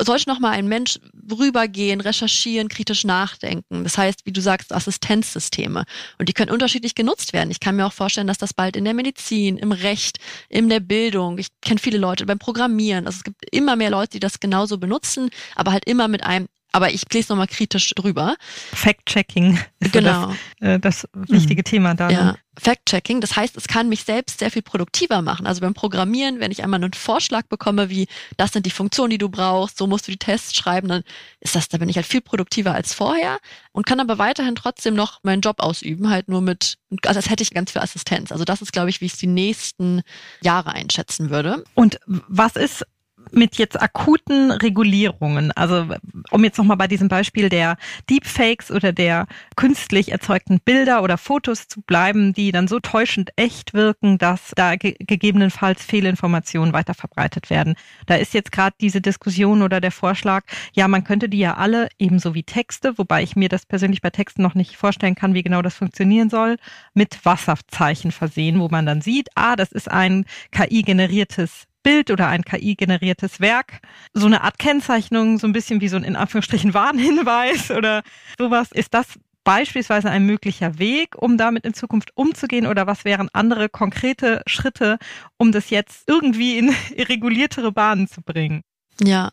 [0.00, 0.98] sollte noch mal ein Mensch
[1.30, 3.84] rübergehen, recherchieren, kritisch nachdenken.
[3.84, 5.84] Das heißt, wie du sagst, Assistenzsysteme.
[6.18, 7.50] Und die können unterschiedlich genutzt werden.
[7.50, 10.80] Ich kann mir auch vorstellen, dass das bald in der Medizin, im Recht, in der
[10.80, 13.06] Bildung, ich kenne viele Leute beim Programmieren.
[13.06, 16.46] Also es gibt immer mehr Leute, die das genauso benutzen, aber halt immer mit einem,
[16.72, 18.36] aber ich lese nochmal kritisch drüber.
[18.72, 20.34] Fact-Checking ist Genau.
[20.60, 22.10] das, äh, das wichtige Thema da.
[22.10, 23.20] Ja, Fact-Checking.
[23.20, 25.46] Das heißt, es kann mich selbst sehr viel produktiver machen.
[25.46, 28.06] Also beim Programmieren, wenn ich einmal einen Vorschlag bekomme, wie
[28.36, 31.02] das sind die Funktionen, die du brauchst, so musst du die Tests schreiben, dann
[31.40, 33.38] ist das, da bin ich halt viel produktiver als vorher
[33.72, 37.42] und kann aber weiterhin trotzdem noch meinen Job ausüben, halt nur mit, also das hätte
[37.42, 38.32] ich ganz viel Assistenz.
[38.32, 40.02] Also das ist, glaube ich, wie ich es die nächsten
[40.42, 41.64] Jahre einschätzen würde.
[41.74, 42.84] Und was ist
[43.32, 45.86] mit jetzt akuten Regulierungen, also
[46.30, 47.76] um jetzt nochmal bei diesem Beispiel der
[48.08, 53.74] Deepfakes oder der künstlich erzeugten Bilder oder Fotos zu bleiben, die dann so täuschend echt
[53.74, 57.74] wirken, dass da ge gegebenenfalls Fehlinformationen weiter verbreitet werden.
[58.06, 61.88] Da ist jetzt gerade diese Diskussion oder der Vorschlag, ja, man könnte die ja alle
[61.98, 65.42] ebenso wie Texte, wobei ich mir das persönlich bei Texten noch nicht vorstellen kann, wie
[65.42, 66.56] genau das funktionieren soll,
[66.94, 72.42] mit Wasserzeichen versehen, wo man dann sieht, ah, das ist ein KI-generiertes Bild oder ein
[72.42, 73.80] KI-generiertes Werk.
[74.12, 78.02] So eine Art Kennzeichnung, so ein bisschen wie so ein in Anführungsstrichen Warnhinweis oder
[78.38, 78.72] sowas.
[78.72, 83.68] Ist das beispielsweise ein möglicher Weg, um damit in Zukunft umzugehen oder was wären andere
[83.68, 84.98] konkrete Schritte,
[85.38, 88.62] um das jetzt irgendwie in reguliertere Bahnen zu bringen?
[89.02, 89.30] Ja,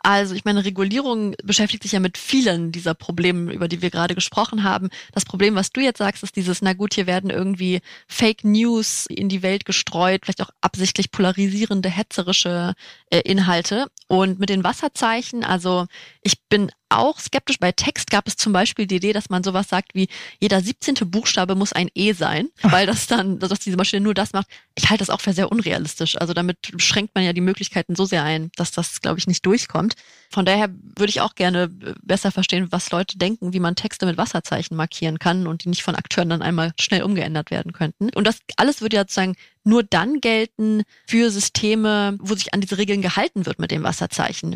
[0.00, 4.14] also ich meine, Regulierung beschäftigt sich ja mit vielen dieser Probleme, über die wir gerade
[4.14, 4.90] gesprochen haben.
[5.12, 9.06] Das Problem, was du jetzt sagst, ist dieses, na gut, hier werden irgendwie Fake News
[9.06, 12.74] in die Welt gestreut, vielleicht auch absichtlich polarisierende, hetzerische
[13.10, 13.86] äh, Inhalte.
[14.08, 15.86] Und mit den Wasserzeichen, also
[16.22, 17.58] ich bin auch skeptisch.
[17.58, 20.08] Bei Text gab es zum Beispiel die Idee, dass man sowas sagt wie,
[20.40, 20.94] jeder 17.
[21.10, 24.46] Buchstabe muss ein E sein, weil das dann, dass diese Maschine nur das macht.
[24.76, 26.16] Ich halte das auch für sehr unrealistisch.
[26.20, 29.44] Also damit schränkt man ja die Möglichkeiten so sehr ein, dass das, glaube ich, nicht
[29.44, 29.94] durchkommt.
[30.30, 31.68] Von daher würde ich auch gerne
[32.02, 35.82] besser verstehen, was Leute denken, wie man Texte mit Wasserzeichen markieren kann und die nicht
[35.82, 38.10] von Akteuren dann einmal schnell umgeändert werden könnten.
[38.10, 39.34] Und das alles würde ja sozusagen
[39.64, 43.95] nur dann gelten für Systeme, wo sich an diese Regeln gehalten wird mit dem Wasserzeichen.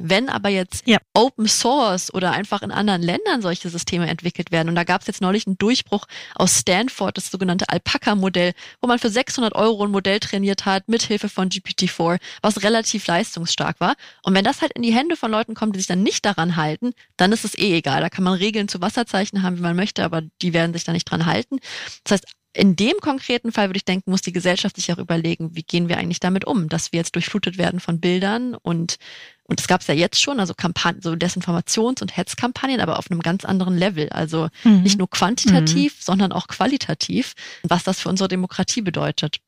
[0.02, 0.98] Wenn aber jetzt ja.
[1.14, 5.06] Open Source oder einfach in anderen Ländern solche Systeme entwickelt werden, und da gab es
[5.06, 9.90] jetzt neulich einen Durchbruch aus Stanford, das sogenannte Alpaca-Modell, wo man für 600 Euro ein
[9.90, 13.94] Modell trainiert hat, mithilfe von GPT-4, was relativ leistungsstark war.
[14.22, 16.56] Und wenn das halt in die Hände von Leuten kommt, die sich dann nicht daran
[16.56, 18.00] halten, dann ist es eh egal.
[18.00, 20.92] Da kann man Regeln zu Wasserzeichen haben, wie man möchte, aber die werden sich da
[20.92, 21.58] nicht dran halten.
[22.04, 25.54] Das heißt, in dem konkreten Fall würde ich denken, muss die Gesellschaft sich auch überlegen,
[25.54, 28.98] wie gehen wir eigentlich damit um, dass wir jetzt durchflutet werden von Bildern und
[29.44, 33.10] und es gab es ja jetzt schon, also Kampagnen, so Desinformations- und Hetzkampagnen, aber auf
[33.10, 34.08] einem ganz anderen Level.
[34.10, 34.82] Also mhm.
[34.82, 36.02] nicht nur quantitativ, mhm.
[36.02, 37.32] sondern auch qualitativ,
[37.64, 39.40] was das für unsere Demokratie bedeutet.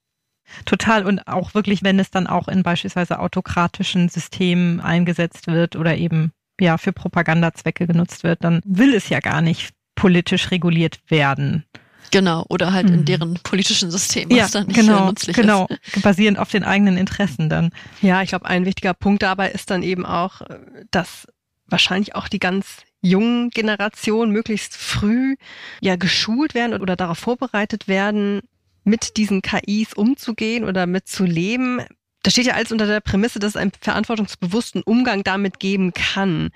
[0.65, 5.97] Total und auch wirklich, wenn es dann auch in beispielsweise autokratischen Systemen eingesetzt wird oder
[5.97, 11.65] eben ja für Propagandazwecke genutzt wird, dann will es ja gar nicht politisch reguliert werden.
[12.13, 12.95] Genau, oder halt mhm.
[12.95, 16.03] in deren politischen System, was ja, dann nicht genau, nützlich genau, ist.
[16.03, 17.71] basierend auf den eigenen Interessen dann.
[18.03, 20.43] Ja, ich glaube, ein wichtiger Punkt dabei ist dann eben auch,
[20.91, 21.27] dass
[21.67, 25.37] wahrscheinlich auch die ganz jungen Generationen möglichst früh
[25.81, 28.43] ja geschult werden oder darauf vorbereitet werden,
[28.85, 31.83] mit diesen KIs umzugehen oder mitzuleben.
[32.23, 36.51] Da steht ja alles unter der Prämisse, dass es einen verantwortungsbewussten Umgang damit geben kann.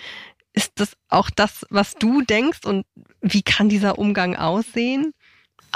[0.53, 2.87] Ist das auch das, was du denkst und
[3.21, 5.13] wie kann dieser Umgang aussehen?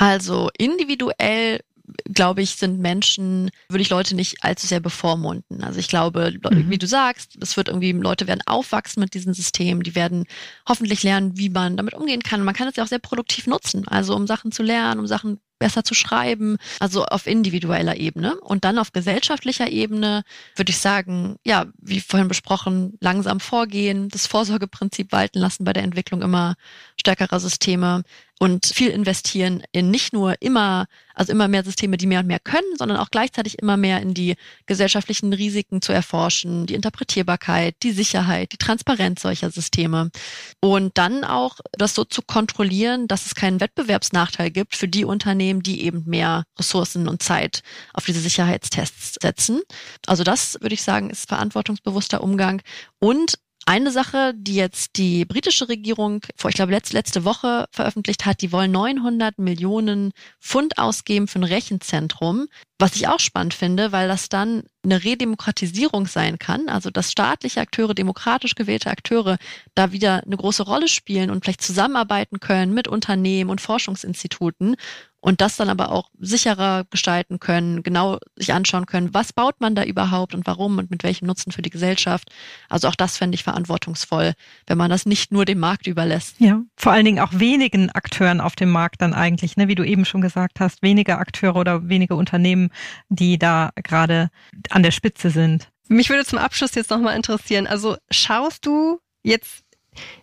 [0.00, 1.60] Also individuell
[2.04, 5.62] glaube ich, sind Menschen, würde ich Leute nicht allzu sehr bevormunden.
[5.62, 6.70] Also ich glaube, mhm.
[6.70, 10.24] wie du sagst, es wird irgendwie, Leute werden aufwachsen mit diesen Systemen, die werden
[10.68, 12.44] hoffentlich lernen, wie man damit umgehen kann.
[12.44, 15.40] Man kann es ja auch sehr produktiv nutzen, also um Sachen zu lernen, um Sachen
[15.58, 18.40] besser zu schreiben, also auf individueller Ebene.
[18.40, 20.22] Und dann auf gesellschaftlicher Ebene
[20.56, 25.82] würde ich sagen, ja, wie vorhin besprochen, langsam vorgehen, das Vorsorgeprinzip walten lassen bei der
[25.82, 26.54] Entwicklung immer
[26.96, 28.02] stärkerer Systeme
[28.42, 32.40] und viel investieren in nicht nur immer, also immer mehr Systeme, die mehr und mehr
[32.40, 34.34] können, sondern auch gleichzeitig immer mehr in die
[34.64, 40.10] gesellschaftlichen Risiken zu erforschen, die Interpretierbarkeit, die Sicherheit, die Transparenz solcher Systeme.
[40.58, 45.62] Und dann auch das so zu kontrollieren, dass es keinen Wettbewerbsnachteil gibt für die Unternehmen,
[45.62, 47.62] die eben mehr Ressourcen und Zeit
[47.92, 49.60] auf diese Sicherheitstests setzen.
[50.06, 52.62] Also das würde ich sagen, ist verantwortungsbewusster Umgang
[53.00, 58.40] und eine Sache, die jetzt die britische Regierung vor, ich glaube, letzte, Woche veröffentlicht hat,
[58.40, 62.46] die wollen 900 Millionen Pfund ausgeben für ein Rechenzentrum,
[62.78, 67.60] was ich auch spannend finde, weil das dann eine Redemokratisierung sein kann, also dass staatliche
[67.60, 69.36] Akteure, demokratisch gewählte Akteure
[69.74, 74.76] da wieder eine große Rolle spielen und vielleicht zusammenarbeiten können mit Unternehmen und Forschungsinstituten
[75.20, 79.74] und das dann aber auch sicherer gestalten können, genau sich anschauen können, was baut man
[79.74, 82.30] da überhaupt und warum und mit welchem Nutzen für die Gesellschaft.
[82.70, 84.32] Also auch das fände ich verantwortungsvoll,
[84.66, 86.36] wenn man das nicht nur dem Markt überlässt.
[86.40, 89.84] Ja, vor allen Dingen auch wenigen Akteuren auf dem Markt dann eigentlich, ne, wie du
[89.84, 92.70] eben schon gesagt hast, weniger Akteure oder wenige Unternehmen
[93.10, 94.30] die da gerade
[94.70, 95.68] an der Spitze sind.
[95.88, 99.64] Mich würde zum Abschluss jetzt nochmal interessieren, also schaust du jetzt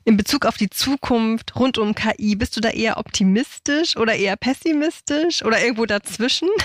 [0.06, 4.38] in Bezug auf die Zukunft rund um KI, bist du da eher optimistisch oder eher
[4.38, 6.50] pessimistisch oder irgendwo dazwischen?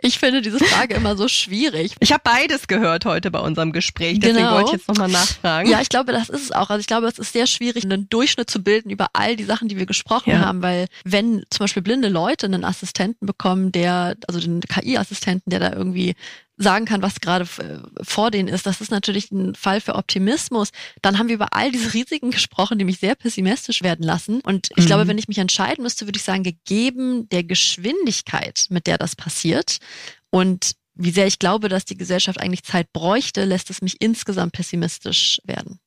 [0.00, 1.94] Ich finde diese Frage immer so schwierig.
[2.00, 4.54] Ich habe beides gehört heute bei unserem Gespräch, deswegen genau.
[4.54, 5.68] wollte ich jetzt nochmal nachfragen.
[5.68, 6.70] Ja, ich glaube, das ist es auch.
[6.70, 9.68] Also ich glaube, es ist sehr schwierig, einen Durchschnitt zu bilden über all die Sachen,
[9.68, 10.40] die wir gesprochen ja.
[10.40, 15.60] haben, weil wenn zum Beispiel blinde Leute einen Assistenten bekommen, der, also den KI-Assistenten, der
[15.60, 16.14] da irgendwie
[16.58, 18.66] sagen kann, was gerade äh, vor denen ist.
[18.66, 20.70] Das ist natürlich ein Fall für Optimismus.
[21.00, 24.40] Dann haben wir über all diese Risiken gesprochen, die mich sehr pessimistisch werden lassen.
[24.40, 24.86] Und ich mhm.
[24.86, 29.16] glaube, wenn ich mich entscheiden müsste, würde ich sagen, gegeben der Geschwindigkeit, mit der das
[29.16, 29.78] passiert
[30.30, 34.52] und wie sehr ich glaube, dass die Gesellschaft eigentlich Zeit bräuchte, lässt es mich insgesamt
[34.52, 35.78] pessimistisch werden.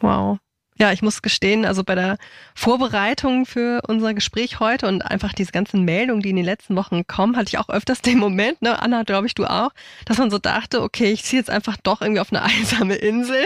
[0.00, 0.38] Wow.
[0.80, 2.18] Ja, ich muss gestehen, also bei der
[2.54, 7.04] Vorbereitung für unser Gespräch heute und einfach diese ganzen Meldungen, die in den letzten Wochen
[7.04, 9.70] kommen, hatte ich auch öfters den Moment, ne, Anna, glaube ich, du auch,
[10.04, 13.44] dass man so dachte, okay, ich ziehe jetzt einfach doch irgendwie auf eine einsame Insel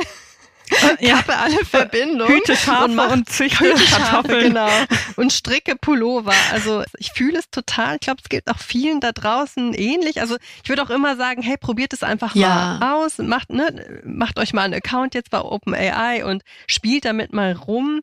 [1.00, 1.16] ja.
[1.16, 2.34] Kappe alle Verbindungen.
[2.34, 4.48] Hüte Schafe und, und züchte Kartoffeln.
[4.48, 4.68] Genau.
[5.16, 6.32] Und stricke Pullover.
[6.52, 7.96] Also ich fühle es total.
[7.96, 10.20] Ich glaube, es geht auch vielen da draußen ähnlich.
[10.20, 12.78] Also ich würde auch immer sagen, hey, probiert es einfach ja.
[12.80, 13.18] mal aus.
[13.18, 18.00] Macht, ne, macht euch mal einen Account jetzt bei OpenAI und spielt damit mal rum.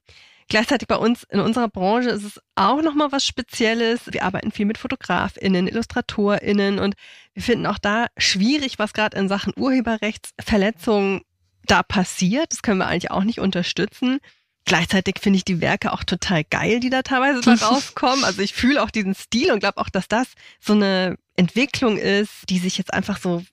[0.49, 4.01] Gleichzeitig bei uns in unserer Branche ist es auch nochmal was Spezielles.
[4.07, 6.95] Wir arbeiten viel mit FotografInnen, IllustratorInnen und
[7.35, 11.21] wir finden auch da schwierig, was gerade in Sachen Urheberrechtsverletzungen
[11.71, 12.51] da passiert.
[12.51, 14.19] Das können wir eigentlich auch nicht unterstützen.
[14.65, 18.23] Gleichzeitig finde ich die Werke auch total geil, die da teilweise da rauskommen.
[18.23, 20.27] Also ich fühle auch diesen Stil und glaube auch, dass das
[20.59, 23.43] so eine Entwicklung ist, die sich jetzt einfach so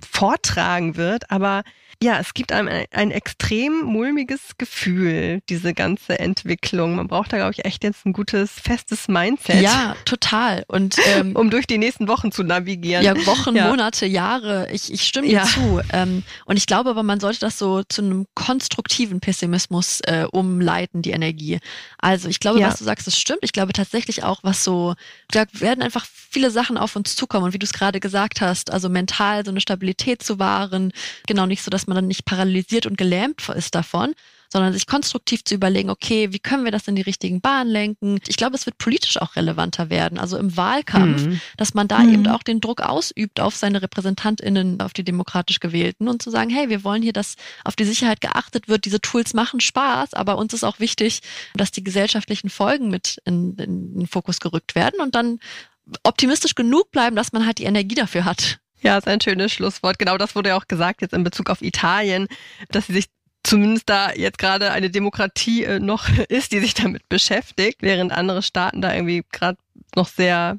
[0.00, 1.30] vortragen wird.
[1.30, 1.62] Aber
[2.02, 6.96] ja, es gibt einem ein, ein, extrem mulmiges Gefühl, diese ganze Entwicklung.
[6.96, 9.62] Man braucht da, glaube ich, echt jetzt ein gutes, festes Mindset.
[9.62, 10.64] Ja, total.
[10.68, 13.04] Und ähm, um durch die nächsten Wochen zu navigieren.
[13.04, 13.68] Ja, Wochen, ja.
[13.68, 14.68] Monate, Jahre.
[14.72, 15.44] Ich, ich stimme dir ja.
[15.44, 15.80] zu.
[15.92, 21.02] Ähm, und ich glaube aber, man sollte das so zu einem konstruktiven Pessimismus äh, umleiten,
[21.02, 21.58] die Energie.
[21.98, 22.68] Also ich glaube, ja.
[22.68, 23.40] was du sagst, das stimmt.
[23.42, 24.94] Ich glaube tatsächlich auch, was so,
[25.30, 27.44] da werden einfach viele Sachen auf uns zukommen.
[27.44, 30.92] Und wie du es gerade gesagt hast, also mental so eine Stabilität zu wahren,
[31.26, 34.14] genau nicht so, dass man man dann nicht paralysiert und gelähmt ist davon,
[34.52, 38.18] sondern sich konstruktiv zu überlegen, okay, wie können wir das in die richtigen Bahnen lenken?
[38.28, 41.40] Ich glaube, es wird politisch auch relevanter werden, also im Wahlkampf, mhm.
[41.56, 42.14] dass man da mhm.
[42.14, 46.50] eben auch den Druck ausübt auf seine RepräsentantInnen, auf die demokratisch gewählten und zu sagen,
[46.50, 48.84] hey, wir wollen hier, dass auf die Sicherheit geachtet wird.
[48.84, 51.20] Diese Tools machen Spaß, aber uns ist auch wichtig,
[51.54, 55.38] dass die gesellschaftlichen Folgen mit in, in den Fokus gerückt werden und dann
[56.02, 58.58] optimistisch genug bleiben, dass man halt die Energie dafür hat.
[58.82, 59.98] Ja, ist ein schönes Schlusswort.
[59.98, 62.26] Genau das wurde ja auch gesagt jetzt in Bezug auf Italien,
[62.70, 63.06] dass sie sich
[63.44, 68.42] zumindest da jetzt gerade eine Demokratie äh, noch ist, die sich damit beschäftigt, während andere
[68.42, 69.58] Staaten da irgendwie gerade
[69.94, 70.58] noch sehr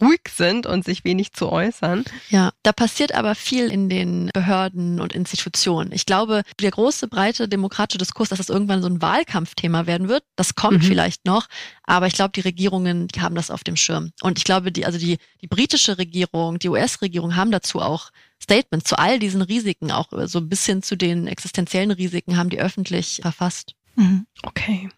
[0.00, 2.04] ruhig sind und sich wenig zu äußern.
[2.28, 5.92] Ja, da passiert aber viel in den Behörden und Institutionen.
[5.92, 10.24] Ich glaube, der große, breite demokratische Diskurs, dass das irgendwann so ein Wahlkampfthema werden wird,
[10.36, 10.86] das kommt mhm.
[10.86, 11.46] vielleicht noch,
[11.82, 14.12] aber ich glaube, die Regierungen, die haben das auf dem Schirm.
[14.22, 18.10] Und ich glaube, die, also die, die britische Regierung, die US-Regierung haben dazu auch
[18.42, 22.60] Statements zu all diesen Risiken, auch so ein bisschen zu den existenziellen Risiken, haben die
[22.60, 23.74] öffentlich verfasst.
[23.96, 24.26] Mhm.
[24.42, 24.88] Okay.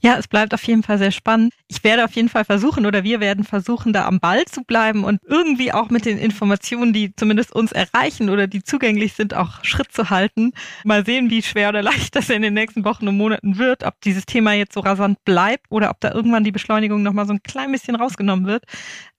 [0.00, 1.52] Ja, es bleibt auf jeden Fall sehr spannend.
[1.74, 5.04] Ich werde auf jeden Fall versuchen oder wir werden versuchen, da am Ball zu bleiben
[5.04, 9.64] und irgendwie auch mit den Informationen, die zumindest uns erreichen oder die zugänglich sind, auch
[9.64, 10.52] Schritt zu halten.
[10.84, 13.98] Mal sehen, wie schwer oder leicht das in den nächsten Wochen und Monaten wird, ob
[14.02, 17.42] dieses Thema jetzt so rasant bleibt oder ob da irgendwann die Beschleunigung nochmal so ein
[17.42, 18.64] klein bisschen rausgenommen wird.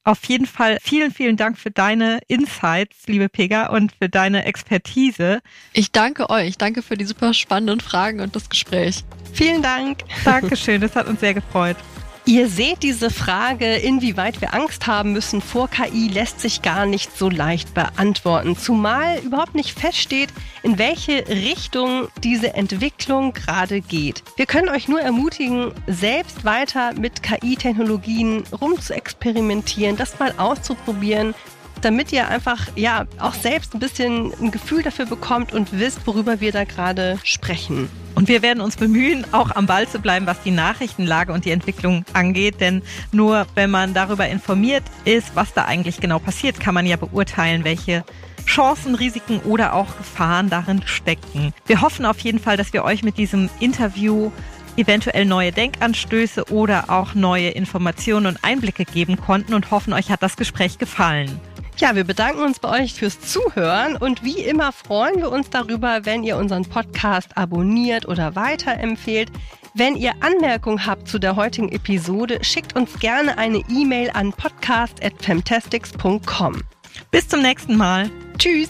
[0.04, 5.40] Auf jeden Fall vielen, vielen Dank für deine Insights, liebe Pega, und für deine Expertise.
[5.72, 6.60] Ich danke euch.
[6.60, 9.04] Danke für die super spannenden Fragen und das Gespräch.
[9.34, 10.04] Vielen Dank.
[10.24, 11.78] Dankeschön, das hat uns sehr gefreut.
[12.26, 17.18] Ihr seht diese Frage, inwieweit wir Angst haben müssen vor KI, lässt sich gar nicht
[17.18, 18.56] so leicht beantworten.
[18.56, 20.30] Zumal überhaupt nicht feststeht,
[20.64, 24.24] in welche Richtung diese Entwicklung gerade geht.
[24.38, 31.36] Wir können euch nur ermutigen, selbst weiter mit KI-Technologien rumzuexperimentieren, das mal auszuprobieren,
[31.84, 36.40] damit ihr einfach ja auch selbst ein bisschen ein Gefühl dafür bekommt und wisst, worüber
[36.40, 37.90] wir da gerade sprechen.
[38.16, 41.52] Und wir werden uns bemühen, auch am Ball zu bleiben, was die Nachrichtenlage und die
[41.52, 42.62] Entwicklung angeht.
[42.62, 46.96] Denn nur wenn man darüber informiert ist, was da eigentlich genau passiert, kann man ja
[46.96, 48.04] beurteilen, welche
[48.46, 51.54] Chancen, Risiken oder auch Gefahren darin stecken.
[51.66, 54.32] Wir hoffen auf jeden Fall, dass wir euch mit diesem Interview
[54.76, 60.24] eventuell neue Denkanstöße oder auch neue Informationen und Einblicke geben konnten und hoffen, euch hat
[60.24, 61.40] das Gespräch gefallen.
[61.78, 66.06] Ja, wir bedanken uns bei euch fürs Zuhören und wie immer freuen wir uns darüber,
[66.06, 69.32] wenn ihr unseren Podcast abonniert oder weiterempfehlt.
[69.74, 76.62] Wenn ihr Anmerkungen habt zu der heutigen Episode, schickt uns gerne eine E-Mail an podcast@fantastics.com.
[77.10, 78.12] Bis zum nächsten Mal.
[78.38, 78.70] Tschüss.